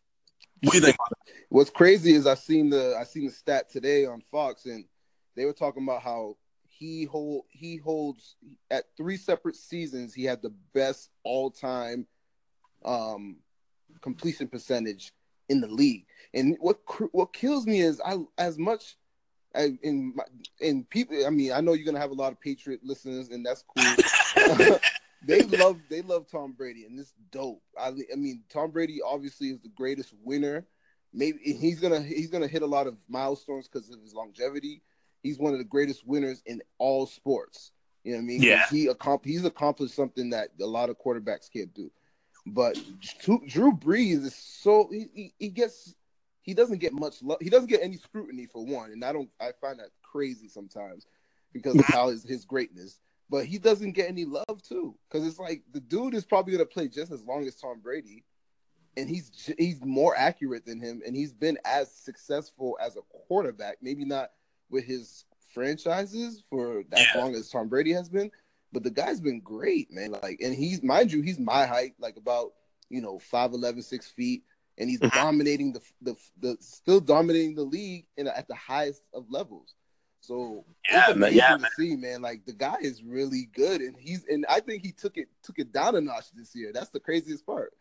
What 0.64 0.74
do 0.74 0.78
you 0.78 0.84
think? 0.84 0.98
What's 1.48 1.70
crazy 1.70 2.14
is 2.14 2.28
I 2.28 2.36
seen 2.36 2.70
the 2.70 2.98
I 3.00 3.06
seen 3.06 3.26
the 3.26 3.32
stat 3.32 3.70
today 3.70 4.06
on 4.06 4.22
Fox, 4.30 4.66
and 4.66 4.84
they 5.36 5.46
were 5.46 5.54
talking 5.54 5.84
about 5.84 6.02
how 6.02 6.36
he 6.68 7.06
hold 7.06 7.46
he 7.50 7.78
holds 7.78 8.36
at 8.72 8.86
three 8.98 9.18
separate 9.18 9.56
seasons 9.56 10.14
he 10.14 10.24
had 10.24 10.42
the 10.42 10.54
best 10.74 11.10
all 11.24 11.52
time 11.52 12.08
um 12.86 13.38
completion 14.02 14.48
percentage 14.48 15.14
in 15.50 15.62
the 15.62 15.68
league. 15.68 16.06
And 16.34 16.58
what 16.60 16.80
what 17.12 17.34
kills 17.34 17.66
me 17.66 17.82
is 17.82 18.02
I 18.06 18.18
as 18.38 18.58
much 18.58 18.98
I, 19.56 19.78
my, 19.84 20.24
in 20.60 20.84
people. 20.86 21.26
I 21.26 21.30
mean, 21.30 21.52
I 21.52 21.62
know 21.62 21.74
you're 21.74 21.86
gonna 21.86 22.00
have 22.00 22.12
a 22.12 22.16
lot 22.16 22.32
of 22.32 22.40
Patriot 22.40 22.82
listeners, 22.84 23.30
and 23.30 23.46
that's 23.46 23.64
cool. 23.64 24.78
they 25.26 25.42
love 25.42 25.80
they 25.90 26.02
love 26.02 26.28
Tom 26.30 26.54
Brady, 26.54 26.86
and 26.86 27.00
it's 27.00 27.14
dope. 27.32 27.62
I, 27.78 27.88
I 27.88 28.16
mean, 28.16 28.44
Tom 28.50 28.72
Brady 28.72 29.00
obviously 29.06 29.50
is 29.50 29.60
the 29.60 29.70
greatest 29.70 30.14
winner. 30.24 30.66
Maybe 31.14 31.40
he's 31.40 31.80
gonna 31.80 32.02
he's 32.02 32.30
gonna 32.30 32.48
hit 32.48 32.62
a 32.62 32.68
lot 32.68 32.88
of 32.88 32.96
milestones 33.08 33.68
because 33.68 33.90
of 33.90 34.00
his 34.02 34.14
longevity. 34.14 34.82
He's 35.24 35.40
one 35.40 35.54
of 35.54 35.60
the 35.60 35.66
greatest 35.66 36.06
winners 36.06 36.42
in 36.46 36.62
all 36.78 37.06
sports. 37.06 37.72
You 38.04 38.14
know 38.14 38.18
what 38.20 38.24
I 38.24 38.26
mean? 38.26 38.42
Yeah. 38.42 38.66
He 38.70 38.88
accom- 38.88 39.26
he's 39.26 39.44
accomplished 39.44 39.96
something 39.96 40.30
that 40.30 40.50
a 40.62 40.66
lot 40.66 40.90
of 40.90 40.98
quarterbacks 40.98 41.52
can't 41.52 41.74
do. 41.74 41.92
But 42.46 42.82
Drew, 43.20 43.42
Drew 43.46 43.74
Brees 43.74 44.24
is 44.24 44.36
so 44.36 44.90
he, 44.92 45.10
he, 45.14 45.34
he 45.38 45.50
gets 45.50 45.94
he 46.50 46.56
doesn't 46.56 46.80
get 46.80 46.94
much 46.94 47.22
love. 47.22 47.38
He 47.42 47.50
doesn't 47.52 47.70
get 47.70 47.84
any 47.84 47.98
scrutiny 47.98 48.48
for 48.48 48.66
one, 48.66 48.92
and 48.92 49.06
I 49.06 49.14
don't 49.14 49.30
I 49.40 49.52
find 49.62 49.80
that 49.80 49.92
crazy 50.02 50.48
sometimes 50.48 51.06
because 51.54 51.78
of 51.78 51.86
how 51.86 52.10
his, 52.10 52.24
his 52.24 52.44
greatness. 52.44 53.00
But 53.30 53.46
he 53.46 53.60
doesn't 53.60 53.92
get 53.92 54.10
any 54.10 54.26
love 54.26 54.64
too, 54.68 54.96
because 55.08 55.28
it's 55.28 55.38
like 55.38 55.62
the 55.72 55.80
dude 55.80 56.16
is 56.16 56.26
probably 56.26 56.54
gonna 56.54 56.66
play 56.66 56.88
just 56.88 57.12
as 57.12 57.24
long 57.24 57.46
as 57.46 57.56
Tom 57.56 57.82
Brady, 57.82 58.24
and 58.98 59.08
he's 59.08 59.54
he's 59.60 59.80
more 59.86 60.16
accurate 60.18 60.66
than 60.66 60.80
him, 60.82 61.04
and 61.06 61.16
he's 61.16 61.32
been 61.32 61.60
as 61.66 61.92
successful 61.94 62.80
as 62.82 62.96
a 62.98 63.02
quarterback. 63.28 63.78
Maybe 63.80 64.04
not 64.04 64.32
with 64.72 64.86
his 64.86 65.26
franchises 65.54 66.42
for 66.50 66.84
that 66.90 67.10
Yeah. 67.14 67.22
long 67.22 67.36
as 67.36 67.50
Tom 67.50 67.68
Brady 67.70 67.92
has 67.92 68.10
been, 68.10 68.32
but 68.72 68.82
the 68.82 68.90
guy's 68.90 69.22
been 69.22 69.40
great, 69.42 69.92
man. 69.92 70.14
Like, 70.24 70.42
and 70.42 70.56
he's 70.56 70.82
mind 70.82 71.12
you, 71.12 71.22
he's 71.22 71.38
my 71.38 71.68
height, 71.68 71.94
like 72.00 72.18
about 72.18 72.54
you 72.90 73.02
know 73.02 73.20
5'11", 73.20 73.84
6 73.84 74.08
feet, 74.08 74.44
and 74.80 74.90
he's 74.90 75.00
Mhm. 75.00 75.14
dominating 75.14 75.74
the 75.74 75.82
the 76.02 76.16
the 76.40 76.58
still 76.60 77.00
dominating 77.00 77.56
the 77.56 77.64
league 77.64 78.06
in 78.18 78.28
at 78.28 78.48
the 78.48 78.56
highest 78.56 79.02
of 79.14 79.30
levels. 79.30 79.76
So 80.22 80.66
Yeah, 80.92 81.14
man, 81.16 81.34
yeah, 81.34 81.58
to 81.58 81.68
see, 81.78 81.96
man. 81.96 82.22
Like 82.22 82.46
the 82.46 82.54
guy 82.54 82.78
is 82.82 83.04
really 83.04 83.50
good, 83.54 83.82
and 83.82 83.96
he's 83.98 84.26
and 84.26 84.46
I 84.50 84.60
think 84.60 84.84
he 84.84 84.92
took 84.92 85.18
it 85.18 85.28
took 85.44 85.60
it 85.60 85.72
down 85.72 85.96
a 85.96 86.02
notch 86.02 86.32
this 86.34 86.56
year. 86.56 86.72
That's 86.74 86.90
the 86.90 87.00
craziest 87.00 87.46
part. 87.46 87.74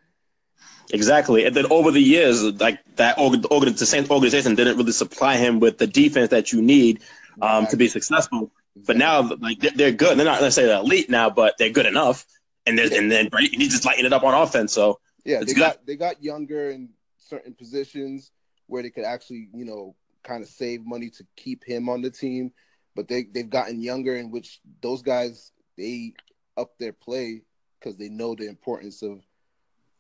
Exactly. 0.91 1.45
And 1.45 1.55
then 1.55 1.67
over 1.71 1.91
the 1.91 2.01
years, 2.01 2.43
like 2.61 2.81
that 2.97 3.19
org- 3.19 3.47
organ- 3.51 3.75
the 3.75 3.87
same 3.87 4.05
organization 4.11 4.55
didn't 4.55 4.77
really 4.77 4.93
supply 4.93 5.37
him 5.37 5.61
with 5.61 5.79
the 5.79 5.87
defense 5.87 6.31
that 6.31 6.53
you 6.53 6.63
need 6.63 7.01
um, 7.41 7.67
to 7.69 7.77
be 7.77 7.87
successful. 7.89 8.51
But 8.87 8.97
now, 8.97 9.23
like 9.41 9.61
they're, 9.61 9.93
good. 9.93 10.19
They're 10.19 10.25
not 10.25 10.41
necessarily 10.41 10.75
elite 10.75 11.11
now, 11.11 11.31
but 11.31 11.55
they're 11.59 11.71
good 11.71 11.87
enough. 11.87 12.27
And 12.67 12.79
then 12.79 12.93
and 12.93 13.11
then 13.11 13.29
Brady, 13.29 13.57
he's 13.57 13.71
just 13.71 13.85
lighting 13.85 14.05
it 14.05 14.13
up 14.13 14.23
on 14.25 14.35
offense. 14.35 14.73
So 14.73 15.01
Yeah, 15.29 15.41
It's 15.43 15.53
they 15.53 15.59
good. 15.59 15.61
got 15.61 15.87
they 15.87 15.97
got 15.97 16.23
younger 16.25 16.71
in 16.71 16.89
certain 17.19 17.53
positions 17.53 18.33
where 18.67 18.83
they 18.83 18.89
could 18.89 19.05
actually, 19.05 19.51
you 19.53 19.67
know, 19.67 19.95
kind 20.23 20.43
of 20.43 20.49
save 20.49 20.87
money 20.87 21.11
to 21.11 21.27
keep 21.37 21.63
him 21.65 21.91
on 21.91 22.01
the 22.01 22.09
team. 22.11 22.51
But 22.97 23.09
they 23.09 23.25
they've 23.25 23.49
gotten 23.49 23.83
younger 23.83 24.17
in 24.17 24.31
which 24.31 24.61
those 24.81 25.03
guys 25.03 25.53
they 25.77 26.15
up 26.57 26.79
their 26.79 26.95
play 26.95 27.43
because 27.79 27.99
they 27.99 28.09
know 28.09 28.35
the 28.35 28.49
importance 28.49 29.03
of 29.03 29.21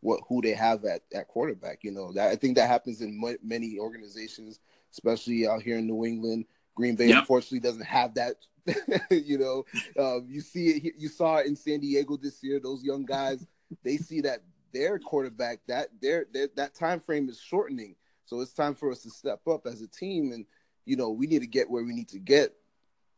what 0.01 0.21
who 0.29 0.41
they 0.41 0.53
have 0.53 0.87
at, 0.87 1.03
at 1.15 1.29
quarterback. 1.29 1.81
You 1.83 1.91
know 1.91 2.11
that 2.15 2.31
I 2.31 2.37
think 2.37 2.57
that 2.57 2.69
happens 2.69 3.03
in 3.03 3.21
mo- 3.21 3.37
many 3.43 3.79
organizations, 3.79 4.61
especially 4.93 5.47
out 5.47 5.61
here 5.61 5.77
in 5.77 5.87
New 5.87 6.07
England. 6.07 6.47
Green 6.75 6.97
Bay 6.97 7.09
Yep. 7.09 7.19
unfortunately 7.19 7.61
doesn't 7.61 7.85
have 7.85 8.15
that. 8.15 8.37
you 9.11 9.37
know, 9.39 9.65
um, 9.99 10.27
you 10.27 10.41
see 10.41 10.69
it. 10.71 10.95
You 10.97 11.09
saw 11.09 11.37
it 11.37 11.47
in 11.47 11.55
San 11.55 11.81
Diego 11.81 12.17
this 12.17 12.43
year. 12.43 12.61
Those 12.61 12.83
young 12.83 13.05
guys, 13.05 13.47
they 13.85 13.99
see 13.99 14.23
that 14.23 14.41
their 14.73 14.99
quarterback 14.99 15.61
that 15.67 15.89
their, 16.01 16.27
their 16.33 16.49
that 16.57 16.75
time 16.75 17.01
frame 17.01 17.29
is 17.29 17.41
shortening. 17.41 17.97
So 18.25 18.41
it's 18.41 18.53
time 18.53 18.75
for 18.75 18.91
us 18.91 19.03
to 19.03 19.11
step 19.11 19.41
up 19.49 19.67
as 19.67 19.81
a 19.81 19.89
team, 19.89 20.33
and 20.33 20.45
you 20.85 20.97
know 20.97 21.11
we 21.11 21.27
need 21.27 21.41
to 21.41 21.47
get 21.47 21.71
where 21.71 21.85
we 21.85 21.95
need 21.95 22.09
to 22.09 22.19
get 22.19 22.55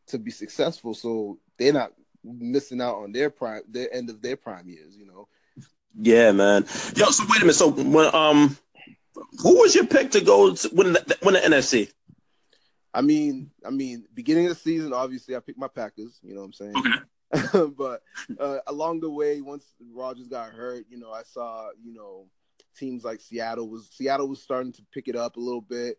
to 0.08 0.18
be 0.18 0.30
successful. 0.30 0.94
So 0.94 1.38
they're 1.58 1.72
not 1.72 1.92
missing 2.22 2.80
out 2.80 2.96
on 2.96 3.12
their 3.12 3.30
prime, 3.30 3.62
their 3.68 3.92
end 3.92 4.10
of 4.10 4.22
their 4.22 4.36
prime 4.36 4.68
years. 4.68 4.96
You 4.96 5.06
know, 5.06 5.28
yeah, 5.98 6.32
man. 6.32 6.62
Yo, 6.94 7.06
so 7.06 7.24
wait 7.28 7.38
a 7.38 7.40
minute. 7.40 7.54
So 7.54 7.70
when 7.70 8.14
um, 8.14 8.56
who 9.40 9.60
was 9.60 9.74
your 9.74 9.86
pick 9.86 10.12
to 10.12 10.20
go 10.20 10.54
to 10.54 10.70
win 10.72 10.92
the, 10.92 11.18
win 11.22 11.34
the 11.34 11.40
NFC? 11.40 11.92
I 12.92 13.02
mean, 13.02 13.50
I 13.64 13.70
mean, 13.70 14.04
beginning 14.14 14.46
of 14.46 14.50
the 14.50 14.60
season, 14.60 14.92
obviously, 14.92 15.36
I 15.36 15.40
picked 15.40 15.58
my 15.58 15.68
Packers. 15.68 16.18
You 16.22 16.34
know 16.34 16.40
what 16.40 16.46
I'm 16.46 16.52
saying? 16.52 16.76
Okay. 16.76 16.98
but 17.76 18.02
uh, 18.38 18.58
along 18.66 19.00
the 19.00 19.10
way, 19.10 19.40
once 19.40 19.64
Rodgers 19.92 20.28
got 20.28 20.50
hurt, 20.50 20.86
you 20.88 20.98
know, 20.98 21.12
I 21.12 21.22
saw, 21.22 21.68
you 21.82 21.94
know, 21.94 22.26
teams 22.76 23.04
like 23.04 23.20
Seattle 23.20 23.68
was 23.68 23.88
Seattle 23.90 24.28
was 24.28 24.42
starting 24.42 24.72
to 24.72 24.82
pick 24.92 25.06
it 25.06 25.16
up 25.16 25.36
a 25.36 25.40
little 25.40 25.60
bit, 25.60 25.98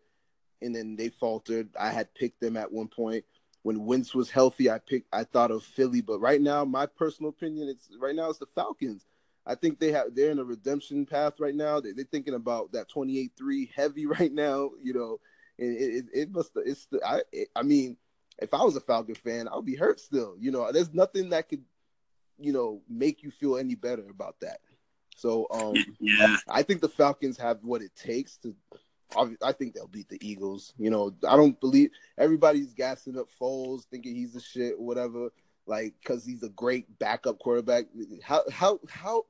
and 0.60 0.74
then 0.74 0.96
they 0.96 1.08
faltered. 1.08 1.68
I 1.78 1.90
had 1.90 2.14
picked 2.14 2.40
them 2.40 2.56
at 2.56 2.70
one 2.70 2.88
point 2.88 3.24
when 3.62 3.86
Wentz 3.86 4.14
was 4.14 4.30
healthy. 4.30 4.70
I 4.70 4.78
picked, 4.78 5.08
I 5.12 5.24
thought 5.24 5.50
of 5.50 5.62
Philly, 5.62 6.02
but 6.02 6.20
right 6.20 6.40
now, 6.40 6.64
my 6.64 6.86
personal 6.86 7.30
opinion, 7.30 7.68
it's 7.68 7.88
right 7.98 8.14
now 8.14 8.28
it's 8.28 8.38
the 8.38 8.46
Falcons. 8.46 9.06
I 9.46 9.54
think 9.54 9.80
they 9.80 9.90
have 9.92 10.14
they're 10.14 10.30
in 10.30 10.38
a 10.38 10.44
redemption 10.44 11.06
path 11.06 11.40
right 11.40 11.54
now. 11.54 11.80
They, 11.80 11.92
they're 11.92 12.04
thinking 12.04 12.34
about 12.34 12.72
that 12.72 12.90
28-3 12.90 13.70
heavy 13.74 14.06
right 14.18 14.32
now, 14.32 14.70
you 14.82 14.92
know, 14.92 15.18
and 15.58 15.76
it, 15.76 15.94
it, 15.94 16.04
it 16.12 16.32
must 16.32 16.52
it's 16.56 16.86
the 16.86 17.00
I 17.06 17.22
it, 17.32 17.48
I 17.56 17.62
mean 17.62 17.96
if 18.40 18.54
I 18.54 18.62
was 18.62 18.76
a 18.76 18.80
Falcon 18.80 19.14
fan, 19.14 19.48
I 19.48 19.56
would 19.56 19.66
be 19.66 19.76
hurt 19.76 20.00
still. 20.00 20.36
You 20.38 20.50
know, 20.50 20.70
there's 20.72 20.92
nothing 20.92 21.30
that 21.30 21.48
could, 21.48 21.62
you 22.38 22.52
know, 22.52 22.82
make 22.88 23.22
you 23.22 23.30
feel 23.30 23.56
any 23.56 23.74
better 23.74 24.08
about 24.10 24.40
that. 24.40 24.60
So 25.16 25.46
um 25.50 25.74
Yeah. 26.00 26.36
I 26.48 26.62
think 26.62 26.80
the 26.80 26.88
Falcons 26.88 27.38
have 27.38 27.58
what 27.62 27.82
it 27.82 27.94
takes 27.94 28.36
to 28.38 28.54
I 29.42 29.52
think 29.52 29.74
they'll 29.74 29.88
beat 29.88 30.08
the 30.08 30.18
Eagles. 30.26 30.72
You 30.78 30.90
know, 30.90 31.12
I 31.28 31.36
don't 31.36 31.58
believe 31.60 31.90
everybody's 32.16 32.72
gassing 32.72 33.18
up 33.18 33.28
Foles, 33.40 33.84
thinking 33.84 34.14
he's 34.14 34.32
the 34.32 34.40
shit 34.40 34.74
or 34.78 34.84
whatever, 34.86 35.30
like 35.66 35.94
because 36.02 36.24
he's 36.24 36.42
a 36.42 36.48
great 36.50 36.98
backup 36.98 37.38
quarterback. 37.38 37.86
How 38.22 38.42
how 38.50 38.80
how 38.88 39.26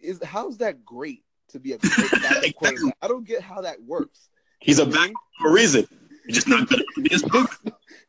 is 0.00 0.20
how's 0.24 0.58
that 0.58 0.84
great 0.84 1.22
to 1.48 1.58
be 1.58 1.72
a 1.72 1.78
great 1.78 2.10
backup 2.22 2.54
quarterback? 2.54 2.96
I 3.02 3.08
don't 3.08 3.26
get 3.26 3.42
how 3.42 3.60
that 3.60 3.82
works. 3.82 4.30
He's 4.60 4.78
a 4.78 4.86
what 4.86 5.12
for 5.38 5.48
a 5.48 5.52
reason. 5.52 5.86
He's 6.26 6.36
just 6.36 6.48
not 6.48 6.68
good 6.68 6.80
at 6.80 6.86
his 7.10 7.22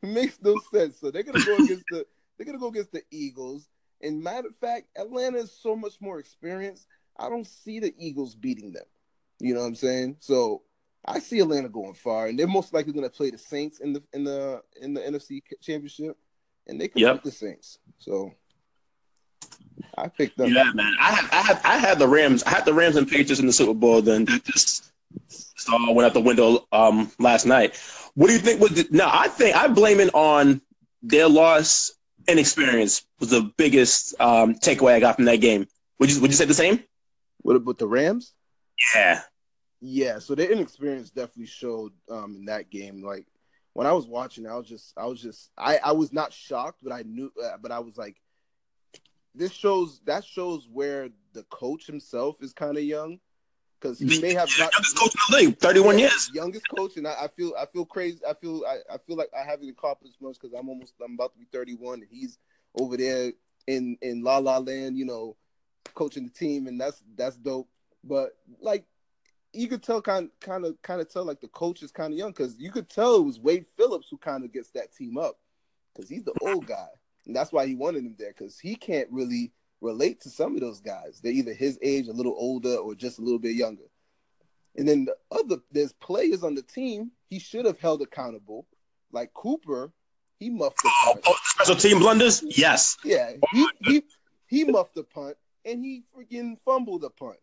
makes, 0.02 0.14
makes 0.16 0.40
no 0.42 0.58
sense. 0.58 1.00
So 1.00 1.12
they're 1.12 1.24
gonna 1.24 1.40
go 1.40 1.58
against 1.58 1.88
the 1.90 2.06
they're 2.38 2.46
gonna 2.46 2.60
go 2.60 2.68
against 2.70 2.92
the 2.92 3.04
Eagles. 3.12 3.68
And 4.02 4.24
matter 4.24 4.48
of 4.48 4.56
fact, 4.56 4.88
Atlanta 4.98 5.38
is 5.38 5.52
so 5.52 5.76
much 5.76 5.94
more 6.02 6.20
experienced. 6.20 6.88
I 7.20 7.30
don't 7.30 7.46
see 7.46 7.80
the 7.80 7.94
Eagles 8.00 8.34
beating 8.34 8.72
them. 8.74 8.86
You 9.40 9.54
know 9.54 9.62
what 9.62 9.68
I'm 9.68 9.76
saying? 9.76 10.18
So 10.20 10.64
I 11.06 11.20
see 11.20 11.40
Atlanta 11.40 11.70
going 11.70 11.94
far, 11.94 12.28
and 12.28 12.38
they're 12.38 12.48
most 12.48 12.74
likely 12.74 12.94
gonna 12.94 13.10
play 13.10 13.30
the 13.32 13.38
Saints 13.38 13.80
in 13.80 13.94
the 13.94 14.04
in 14.14 14.24
the 14.24 14.62
in 14.82 14.94
the 14.94 15.02
NFC 15.02 15.42
Championship, 15.62 16.18
and 16.68 16.80
they 16.80 16.88
can 16.88 17.02
Yep. 17.02 17.16
beat 17.16 17.24
the 17.24 17.32
Saints. 17.32 17.80
So 18.00 18.32
I 19.98 20.08
picked 20.08 20.38
them. 20.38 20.54
Yeah, 20.54 20.72
man. 20.74 20.94
I 21.00 21.12
have 21.12 21.30
I 21.32 21.42
had, 21.42 21.62
I 21.64 21.78
had 21.78 22.00
the 22.00 22.08
Rams. 22.08 22.44
I 22.44 22.50
had 22.52 22.66
the 22.66 22.74
Rams 22.74 22.96
and 22.96 23.08
Patriots 23.08 23.40
in 23.40 23.48
the 23.48 23.54
Super 23.54 23.74
Bowl. 23.74 24.02
Then 24.02 24.26
that 24.26 24.44
just 24.46 24.92
all 25.72 25.94
went 25.94 26.06
out 26.08 26.14
the 26.14 26.22
window 26.22 26.68
um, 26.72 27.12
last 27.20 27.46
night. 27.46 27.76
What 28.14 28.28
do 28.28 28.34
you 28.34 28.40
think? 28.40 28.60
Was 28.60 28.72
the, 28.72 28.88
no, 28.92 29.10
I 29.12 29.28
think 29.28 29.56
I 29.56 29.68
blame 29.68 30.00
it 30.00 30.14
on 30.14 30.62
their 31.02 31.28
loss 31.28 31.92
and 32.28 32.40
experience 32.40 33.06
was 33.20 33.30
the 33.30 33.52
biggest 33.58 34.20
um, 34.20 34.56
takeaway 34.56 34.94
I 34.94 35.00
got 35.00 35.16
from 35.16 35.26
that 35.26 35.38
game. 35.38 35.68
Would 36.00 36.12
you 36.12 36.22
Would 36.22 36.32
you 36.32 36.38
say 36.38 36.46
the 36.46 36.54
same? 36.54 36.84
What 37.40 37.56
about 37.56 37.78
the 37.78 37.88
Rams? 37.88 38.34
Yeah. 38.96 39.22
Yeah, 39.80 40.20
so 40.20 40.36
their 40.36 40.52
inexperience 40.52 41.10
definitely 41.10 41.48
showed 41.48 41.92
um, 42.10 42.36
in 42.36 42.46
that 42.46 42.70
game. 42.70 43.04
Like 43.04 43.26
when 43.74 43.88
I 43.88 43.94
was 43.94 44.08
watching, 44.08 44.46
I 44.46 44.56
was 44.56 44.68
just, 44.68 44.94
I 44.96 45.06
was 45.06 45.22
just, 45.22 45.50
I, 45.58 45.80
I 45.84 45.92
was 45.94 46.14
not 46.14 46.34
shocked, 46.34 46.80
but 46.84 46.94
I 46.94 47.02
knew, 47.04 47.32
uh, 47.44 47.58
but 47.60 47.72
I 47.72 47.80
was 47.80 47.98
like, 47.98 48.18
this 49.34 49.52
shows 49.52 50.02
that 50.06 50.24
shows 50.24 50.68
where 50.72 51.10
the 51.34 51.44
coach 51.44 51.88
himself 51.88 52.36
is 52.42 52.54
kind 52.54 52.78
of 52.78 52.84
young 52.84 53.20
because 53.82 54.00
he 54.00 54.22
may 54.22 54.34
have 54.34 54.48
got 54.58 54.72
youngest 54.74 54.98
coach 54.98 55.14
in 55.16 55.20
the 55.30 55.38
league, 55.38 55.58
thirty-one 55.60 55.98
Yeah, 55.98 56.06
years. 56.06 56.30
youngest 56.34 56.68
coach, 56.68 56.98
and 56.98 57.08
I, 57.08 57.24
I 57.24 57.28
feel, 57.28 57.54
I 57.60 57.66
feel 57.66 57.86
crazy. 57.86 58.20
I 58.28 58.34
feel, 58.34 58.64
I, 58.68 58.78
I 58.94 58.98
feel 59.00 59.16
like 59.18 59.30
I 59.38 59.44
haven't 59.44 59.70
accomplished 59.70 60.22
much 60.22 60.38
because 60.40 60.54
I'm 60.58 60.70
almost, 60.70 60.94
I'm 61.04 61.16
about 61.16 61.34
to 61.34 61.40
be 61.40 61.48
31, 61.52 62.02
and 62.02 62.08
he's 62.10 62.38
over 62.76 62.98
there 62.98 63.32
in 63.68 63.98
in 64.02 64.24
La 64.24 64.38
La 64.38 64.58
Land, 64.58 64.98
you 64.98 65.06
know, 65.06 65.36
coaching 65.94 66.26
the 66.26 66.32
team, 66.32 66.68
and 66.68 66.80
that's 66.80 67.04
that's 67.16 67.38
dope. 67.38 67.70
But 68.04 68.32
like 68.60 68.86
you 69.54 69.68
could 69.68 69.84
tell 69.84 70.02
kind 70.02 70.30
kind 70.40 70.66
of 70.66 70.82
kind 70.82 71.02
of 71.02 71.12
tell 71.12 71.26
like 71.26 71.42
the 71.42 71.48
coach 71.50 71.84
is 71.84 71.92
kind 71.92 72.14
of 72.14 72.18
young 72.18 72.32
because 72.32 72.58
you 72.58 72.72
could 72.72 72.90
tell 72.90 73.16
it 73.16 73.24
was 73.26 73.40
Wade 73.40 73.66
Phillips 73.78 74.08
who 74.10 74.18
kind 74.18 74.44
of 74.46 74.54
gets 74.54 74.72
that 74.72 74.96
team 74.96 75.18
up 75.18 75.38
because 75.94 76.10
he's 76.10 76.24
the 76.24 76.34
old 76.42 76.66
guy 76.66 76.88
and 77.26 77.36
that's 77.36 77.52
why 77.52 77.66
he 77.68 77.76
wanted 77.76 78.06
him 78.06 78.16
there 78.18 78.34
because 78.36 78.58
he 78.58 78.76
can't 78.76 79.10
really 79.12 79.52
relate 79.82 80.22
to 80.22 80.30
some 80.30 80.56
of 80.56 80.62
those 80.62 80.80
guys. 80.80 81.20
They're 81.22 81.32
either 81.32 81.54
his 81.54 81.78
age, 81.82 82.08
a 82.08 82.14
little 82.14 82.36
older, 82.38 82.76
or 82.76 82.96
just 82.96 83.20
a 83.20 83.22
little 83.22 83.40
bit 83.40 83.56
younger. 83.56 83.84
And 84.78 84.88
then 84.88 85.06
the 85.06 85.16
other 85.32 85.58
there's 85.72 85.92
players 85.94 86.44
on 86.44 86.56
the 86.56 86.62
team 86.62 87.12
he 87.30 87.40
should 87.40 87.66
have 87.66 87.80
held 87.80 88.02
accountable, 88.02 88.68
like 89.12 89.34
Cooper. 89.34 89.92
He 90.40 90.50
muffed 90.50 90.78
the 90.82 90.90
Oh, 91.06 91.14
punt. 91.14 91.26
oh, 91.28 91.36
special 91.44 91.76
team 91.76 92.00
blunders. 92.00 92.42
Yes. 92.58 92.98
Yeah, 93.04 93.34
he 93.52 93.68
he 93.86 94.04
he 94.48 94.64
muffed 94.64 94.96
the 94.96 95.04
punt 95.04 95.36
and 95.66 95.84
he 95.84 96.04
freaking 96.16 96.58
fumbled 96.66 97.02
the 97.02 97.10
punt. 97.10 97.38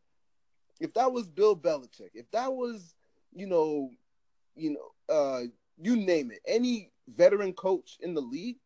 If 0.80 0.94
that 0.94 1.12
was 1.12 1.28
Bill 1.28 1.54
Belichick, 1.56 2.10
if 2.14 2.30
that 2.32 2.52
was 2.52 2.94
you 3.34 3.46
know, 3.46 3.90
you 4.56 4.70
know, 4.70 5.14
uh, 5.14 5.42
you 5.80 5.96
name 5.96 6.30
it, 6.30 6.40
any 6.46 6.90
veteran 7.14 7.52
coach 7.52 7.98
in 8.00 8.14
the 8.14 8.20
league, 8.22 8.56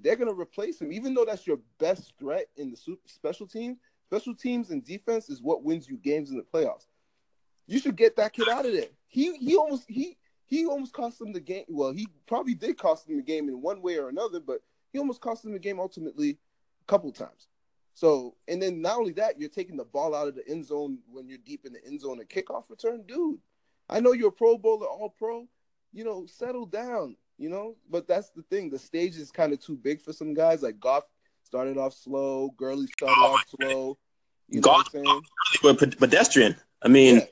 they're 0.00 0.16
gonna 0.16 0.32
replace 0.32 0.80
him. 0.80 0.92
Even 0.92 1.14
though 1.14 1.24
that's 1.24 1.46
your 1.46 1.58
best 1.78 2.12
threat 2.18 2.46
in 2.56 2.70
the 2.70 2.76
super 2.76 3.08
special 3.08 3.46
team, 3.46 3.78
special 4.06 4.34
teams 4.34 4.70
and 4.70 4.84
defense 4.84 5.28
is 5.28 5.42
what 5.42 5.62
wins 5.62 5.88
you 5.88 5.96
games 5.96 6.30
in 6.30 6.36
the 6.36 6.42
playoffs. 6.42 6.86
You 7.66 7.78
should 7.78 7.96
get 7.96 8.16
that 8.16 8.32
kid 8.32 8.48
out 8.48 8.66
of 8.66 8.72
there. 8.72 8.88
He 9.06 9.36
he 9.36 9.56
almost 9.56 9.84
he 9.88 10.16
he 10.46 10.66
almost 10.66 10.92
cost 10.92 11.18
them 11.18 11.32
the 11.32 11.40
game. 11.40 11.64
Well, 11.68 11.92
he 11.92 12.08
probably 12.26 12.54
did 12.54 12.76
cost 12.76 13.06
them 13.06 13.16
the 13.16 13.22
game 13.22 13.48
in 13.48 13.62
one 13.62 13.80
way 13.80 13.98
or 13.98 14.08
another, 14.08 14.40
but 14.40 14.60
he 14.92 14.98
almost 14.98 15.20
cost 15.20 15.42
them 15.42 15.52
the 15.52 15.58
game 15.58 15.80
ultimately 15.80 16.30
a 16.30 16.84
couple 16.86 17.10
times. 17.12 17.48
So, 17.94 18.34
and 18.48 18.60
then 18.60 18.82
not 18.82 18.98
only 18.98 19.12
that, 19.12 19.38
you're 19.38 19.48
taking 19.48 19.76
the 19.76 19.84
ball 19.84 20.14
out 20.14 20.28
of 20.28 20.34
the 20.34 20.46
end 20.48 20.66
zone 20.66 20.98
when 21.10 21.28
you're 21.28 21.38
deep 21.38 21.64
in 21.64 21.72
the 21.72 21.84
end 21.86 22.00
zone 22.00 22.18
and 22.18 22.28
kickoff 22.28 22.68
return, 22.68 23.04
dude. 23.06 23.38
I 23.88 24.00
know 24.00 24.12
you're 24.12 24.28
a 24.28 24.32
Pro 24.32 24.58
Bowler, 24.58 24.86
All 24.86 25.10
Pro. 25.10 25.46
You 25.92 26.04
know, 26.04 26.26
settle 26.26 26.66
down. 26.66 27.16
You 27.38 27.48
know, 27.48 27.74
but 27.90 28.06
that's 28.06 28.30
the 28.30 28.42
thing. 28.42 28.70
The 28.70 28.78
stage 28.78 29.16
is 29.16 29.30
kind 29.32 29.52
of 29.52 29.60
too 29.60 29.76
big 29.76 30.00
for 30.00 30.12
some 30.12 30.34
guys. 30.34 30.62
Like 30.62 30.78
Goff 30.78 31.04
started 31.42 31.76
off 31.76 31.92
slow, 31.94 32.50
Gurley 32.56 32.86
started 32.86 33.16
Oh, 33.18 33.34
off 33.34 33.44
slow. 33.60 33.98
You 34.48 34.56
know 34.56 34.62
Goff- 34.62 34.94
what 34.94 35.22
I'm 35.64 35.78
saying? 35.78 35.92
Pedestrian. 35.98 36.56
I 36.82 36.88
mean, 36.88 37.16
Yeah. 37.16 37.26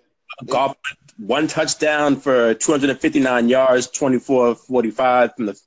Goff 0.46 0.76
one 1.18 1.46
touchdown 1.46 2.16
for 2.16 2.54
259 2.54 3.48
yards, 3.48 3.86
24 3.88 4.54
45 4.56 5.36
from 5.36 5.46
the. 5.46 5.60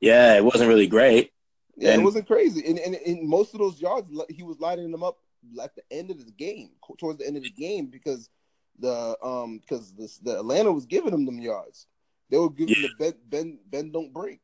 Yeah, 0.00 0.36
it 0.36 0.44
wasn't 0.44 0.68
really 0.68 0.86
great. 0.86 1.32
Yeah, 1.76 1.90
And- 1.92 2.02
it 2.02 2.04
wasn't 2.04 2.26
crazy. 2.26 2.64
And, 2.66 2.78
and, 2.78 2.94
and 2.94 3.28
most 3.28 3.52
of 3.54 3.58
those 3.60 3.80
yards, 3.80 4.08
he 4.30 4.42
was 4.44 4.60
lighting 4.60 4.90
them 4.92 5.02
up 5.02 5.18
at 5.60 5.74
the 5.74 5.82
end 5.90 6.10
of 6.10 6.24
the 6.24 6.32
game, 6.32 6.70
towards 6.98 7.18
the 7.18 7.26
end 7.26 7.36
of 7.36 7.42
the 7.42 7.50
game, 7.50 7.86
because 7.86 8.30
the 8.78 9.16
um 9.22 9.58
because 9.58 9.92
the, 9.92 10.08
the 10.22 10.38
Atlanta 10.38 10.72
was 10.72 10.86
giving 10.86 11.12
him 11.12 11.24
them 11.26 11.38
yards. 11.38 11.86
They 12.30 12.38
were 12.38 12.50
giving 12.50 12.82
the 12.82 12.88
bend, 12.98 13.14
bend, 13.28 13.58
bend, 13.70 13.92
don't 13.92 14.12
break. 14.12 14.40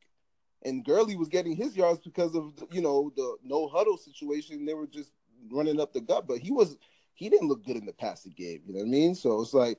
And 0.62 0.84
Gurley 0.84 1.16
was 1.16 1.28
getting 1.28 1.56
his 1.56 1.76
yards 1.76 2.00
because 2.00 2.34
of 2.34 2.52
you 2.70 2.82
know 2.82 3.12
the 3.16 3.36
no 3.42 3.68
huddle 3.68 3.96
situation. 3.96 4.64
They 4.64 4.74
were 4.74 4.86
just 4.86 5.12
running 5.50 5.80
up 5.80 5.92
the 5.92 6.00
gut, 6.00 6.26
but 6.28 6.38
he 6.38 6.50
was 6.50 6.76
he 7.14 7.28
didn't 7.28 7.48
look 7.48 7.64
good 7.64 7.76
in 7.76 7.86
the 7.86 7.92
passing 7.92 8.34
game. 8.36 8.60
You 8.66 8.74
know 8.74 8.80
what 8.80 8.86
I 8.86 8.90
mean? 8.90 9.14
So 9.14 9.40
it's 9.40 9.54
like 9.54 9.78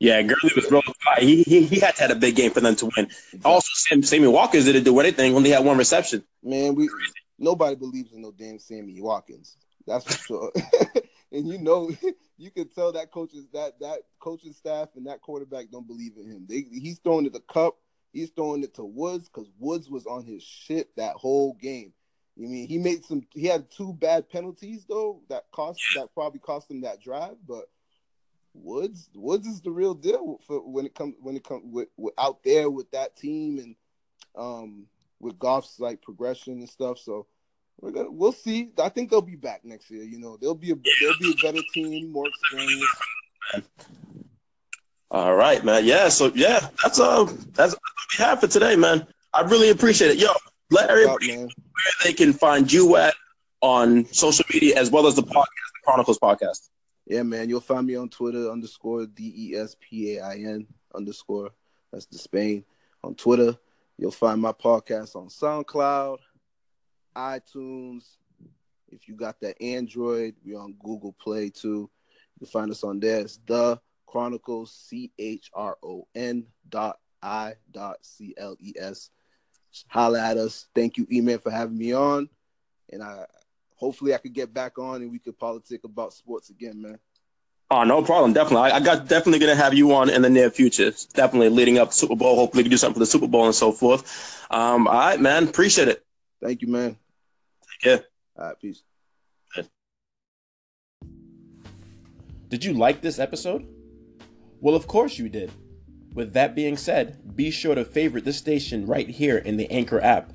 Yeah, 0.00 0.20
Gurley 0.22 0.52
was 0.56 0.70
real. 0.70 0.82
He, 1.18 1.42
he 1.44 1.64
he 1.66 1.80
had 1.80 1.94
to 1.96 2.02
have 2.02 2.10
a 2.10 2.16
big 2.16 2.34
game 2.34 2.50
for 2.50 2.60
them 2.60 2.74
to 2.76 2.90
win. 2.96 3.08
Also, 3.44 3.68
Sam, 3.74 4.02
Sammy 4.02 4.26
Watkins 4.26 4.64
didn't 4.64 4.84
do 4.84 4.98
anything. 4.98 5.34
Only 5.36 5.50
had 5.50 5.64
one 5.64 5.78
reception. 5.78 6.24
Man, 6.42 6.74
we 6.74 6.88
nobody 7.38 7.76
believes 7.76 8.12
in 8.12 8.22
no 8.22 8.32
damn 8.32 8.58
Sammy 8.58 9.00
Watkins. 9.00 9.56
That's 9.86 10.04
for 10.04 10.18
sure. 10.26 10.52
and 11.32 11.46
you 11.46 11.58
know, 11.58 11.90
you 12.42 12.50
can 12.50 12.68
tell 12.68 12.92
that 12.92 13.12
coaches 13.12 13.46
that 13.52 13.78
that 13.80 14.00
coaching 14.18 14.52
staff 14.52 14.88
and 14.96 15.06
that 15.06 15.22
quarterback 15.22 15.70
don't 15.70 15.86
believe 15.86 16.12
in 16.16 16.26
him. 16.26 16.46
They, 16.48 16.66
he's 16.70 16.98
throwing 16.98 17.24
it 17.24 17.32
the 17.32 17.40
cup. 17.40 17.76
He's 18.12 18.30
throwing 18.30 18.64
it 18.64 18.74
to 18.74 18.84
Woods 18.84 19.28
because 19.28 19.48
Woods 19.58 19.88
was 19.88 20.06
on 20.06 20.24
his 20.24 20.42
shit 20.42 20.94
that 20.96 21.14
whole 21.14 21.54
game. 21.54 21.92
You 22.36 22.48
mean 22.48 22.66
he 22.66 22.78
made 22.78 23.04
some? 23.04 23.22
He 23.32 23.46
had 23.46 23.70
two 23.70 23.92
bad 23.92 24.28
penalties 24.28 24.84
though 24.88 25.20
that 25.28 25.44
cost 25.52 25.80
that 25.94 26.12
probably 26.14 26.40
cost 26.40 26.70
him 26.70 26.80
that 26.80 27.00
drive. 27.00 27.36
But 27.46 27.66
Woods, 28.54 29.08
Woods 29.14 29.46
is 29.46 29.60
the 29.60 29.70
real 29.70 29.94
deal 29.94 30.40
for 30.46 30.58
when 30.60 30.84
it 30.84 30.94
comes 30.94 31.14
when 31.20 31.36
it 31.36 31.44
comes 31.44 31.62
with, 31.64 31.88
with 31.96 32.14
out 32.18 32.42
there 32.42 32.70
with 32.70 32.90
that 32.90 33.16
team 33.16 33.58
and 33.58 33.76
um 34.36 34.86
with 35.20 35.38
Goff's 35.38 35.78
like 35.78 36.02
progression 36.02 36.54
and 36.54 36.68
stuff. 36.68 36.98
So 36.98 37.26
we're 37.80 37.90
gonna 37.90 38.10
we'll 38.10 38.32
see. 38.32 38.70
I 38.78 38.88
think 38.88 39.10
they'll 39.10 39.22
be 39.22 39.36
back 39.36 39.64
next 39.64 39.90
year. 39.90 40.04
You 40.04 40.18
know, 40.18 40.36
they'll 40.36 40.54
be 40.54 40.70
a 40.70 40.74
they'll 40.74 41.18
be 41.20 41.32
a 41.32 41.42
better 41.42 41.62
team, 41.74 42.12
more 42.12 42.26
experience. 42.28 42.84
All 45.10 45.34
right, 45.34 45.62
man. 45.64 45.84
Yeah. 45.84 46.08
So 46.08 46.32
yeah, 46.34 46.68
that's 46.82 47.00
uh 47.00 47.24
that's 47.52 47.74
what 47.74 47.82
we 48.18 48.24
have 48.24 48.40
for 48.40 48.46
today, 48.46 48.76
man. 48.76 49.06
I 49.32 49.42
really 49.42 49.70
appreciate 49.70 50.12
it. 50.12 50.18
Yo, 50.18 50.28
let 50.70 50.90
everybody 50.90 51.28
man. 51.36 51.40
where 51.40 51.94
they 52.04 52.12
can 52.12 52.32
find 52.32 52.72
you 52.72 52.96
at 52.96 53.14
on 53.60 54.06
social 54.12 54.44
media 54.52 54.78
as 54.78 54.90
well 54.90 55.06
as 55.06 55.14
the 55.16 55.22
podcast, 55.22 55.44
the 55.44 55.80
Chronicles 55.84 56.18
podcast. 56.18 56.70
Yeah, 57.06 57.22
man. 57.24 57.48
You'll 57.48 57.60
find 57.60 57.86
me 57.86 57.96
on 57.96 58.08
Twitter 58.08 58.50
underscore 58.50 59.06
D 59.06 59.32
E 59.36 59.56
S 59.56 59.76
P 59.80 60.16
A 60.16 60.24
I 60.24 60.34
N 60.36 60.66
underscore. 60.94 61.50
That's 61.92 62.06
the 62.06 62.18
Spain 62.18 62.64
on 63.02 63.14
Twitter. 63.14 63.56
You'll 63.98 64.12
find 64.12 64.40
my 64.40 64.52
podcast 64.52 65.14
on 65.14 65.28
SoundCloud, 65.28 66.18
iTunes. 67.16 68.16
If 68.90 69.08
you 69.08 69.14
got 69.14 69.40
that 69.40 69.60
Android, 69.62 70.34
we're 70.44 70.58
on 70.58 70.74
Google 70.82 71.14
Play 71.20 71.48
too. 71.48 71.90
You 72.34 72.38
can 72.40 72.46
find 72.48 72.70
us 72.70 72.84
on 72.84 73.00
there. 73.00 73.20
It's 73.20 73.38
the 73.46 73.80
Chronicles 74.06 74.72
C 74.72 75.10
H 75.18 75.50
R 75.54 75.78
O 75.82 76.06
N 76.14 76.46
dot 76.68 76.98
I 77.22 77.54
dot 77.70 77.98
C 78.02 78.34
L 78.36 78.56
E 78.60 78.74
S. 78.78 79.10
Holla 79.88 80.20
at 80.20 80.36
us. 80.36 80.68
Thank 80.74 80.98
you, 80.98 81.06
E-Man, 81.10 81.38
for 81.38 81.50
having 81.50 81.78
me 81.78 81.94
on. 81.94 82.28
And 82.92 83.02
I 83.02 83.24
hopefully 83.76 84.14
I 84.14 84.18
could 84.18 84.34
get 84.34 84.52
back 84.52 84.78
on 84.78 85.02
and 85.02 85.10
we 85.10 85.18
could 85.18 85.38
politic 85.38 85.84
about 85.84 86.12
sports 86.12 86.50
again, 86.50 86.80
man. 86.80 86.98
Oh, 87.70 87.84
no 87.84 88.02
problem. 88.02 88.34
Definitely. 88.34 88.70
I, 88.70 88.76
I 88.76 88.80
got 88.80 89.08
definitely 89.08 89.38
gonna 89.38 89.54
have 89.54 89.72
you 89.72 89.94
on 89.94 90.10
in 90.10 90.20
the 90.20 90.28
near 90.28 90.50
future. 90.50 90.92
Definitely 91.14 91.48
leading 91.48 91.78
up 91.78 91.88
to 91.88 91.96
Super 91.96 92.14
Bowl. 92.14 92.36
Hopefully 92.36 92.60
we 92.60 92.64
can 92.64 92.70
do 92.72 92.76
something 92.76 92.94
for 92.94 93.00
the 93.00 93.06
Super 93.06 93.26
Bowl 93.26 93.46
and 93.46 93.54
so 93.54 93.72
forth. 93.72 94.46
Um, 94.50 94.86
all 94.86 94.92
right, 94.92 95.18
man. 95.18 95.48
Appreciate 95.48 95.88
it. 95.88 96.04
Thank 96.42 96.60
you, 96.60 96.68
man. 96.68 96.98
Yeah. 97.84 97.98
All 98.38 98.46
right, 98.46 98.60
peace. 98.60 98.82
Did 102.48 102.64
you 102.64 102.74
like 102.74 103.00
this 103.00 103.18
episode? 103.18 103.66
Well, 104.60 104.74
of 104.74 104.86
course 104.86 105.18
you 105.18 105.28
did. 105.28 105.50
With 106.12 106.34
that 106.34 106.54
being 106.54 106.76
said, 106.76 107.34
be 107.34 107.50
sure 107.50 107.74
to 107.74 107.84
favorite 107.84 108.24
this 108.26 108.36
station 108.36 108.86
right 108.86 109.08
here 109.08 109.38
in 109.38 109.56
the 109.56 109.70
Anchor 109.70 110.00
app. 110.02 110.32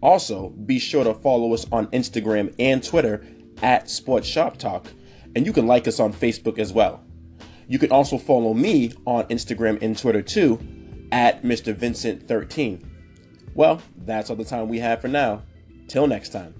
Also, 0.00 0.48
be 0.48 0.78
sure 0.78 1.04
to 1.04 1.12
follow 1.12 1.52
us 1.52 1.66
on 1.70 1.88
Instagram 1.88 2.54
and 2.58 2.82
Twitter 2.82 3.26
at 3.62 3.90
Sports 3.90 4.26
Shop 4.26 4.56
Talk, 4.56 4.86
and 5.36 5.44
you 5.44 5.52
can 5.52 5.66
like 5.66 5.86
us 5.86 6.00
on 6.00 6.12
Facebook 6.12 6.58
as 6.58 6.72
well. 6.72 7.04
You 7.66 7.78
can 7.78 7.92
also 7.92 8.16
follow 8.16 8.54
me 8.54 8.92
on 9.04 9.24
Instagram 9.24 9.82
and 9.82 9.98
Twitter 9.98 10.22
too 10.22 10.58
at 11.12 11.42
Mr. 11.42 11.74
Vincent13. 11.74 12.82
Well, 13.54 13.82
that's 14.06 14.30
all 14.30 14.36
the 14.36 14.44
time 14.44 14.68
we 14.68 14.78
have 14.78 15.02
for 15.02 15.08
now. 15.08 15.42
Till 15.88 16.06
next 16.06 16.30
time. 16.30 16.54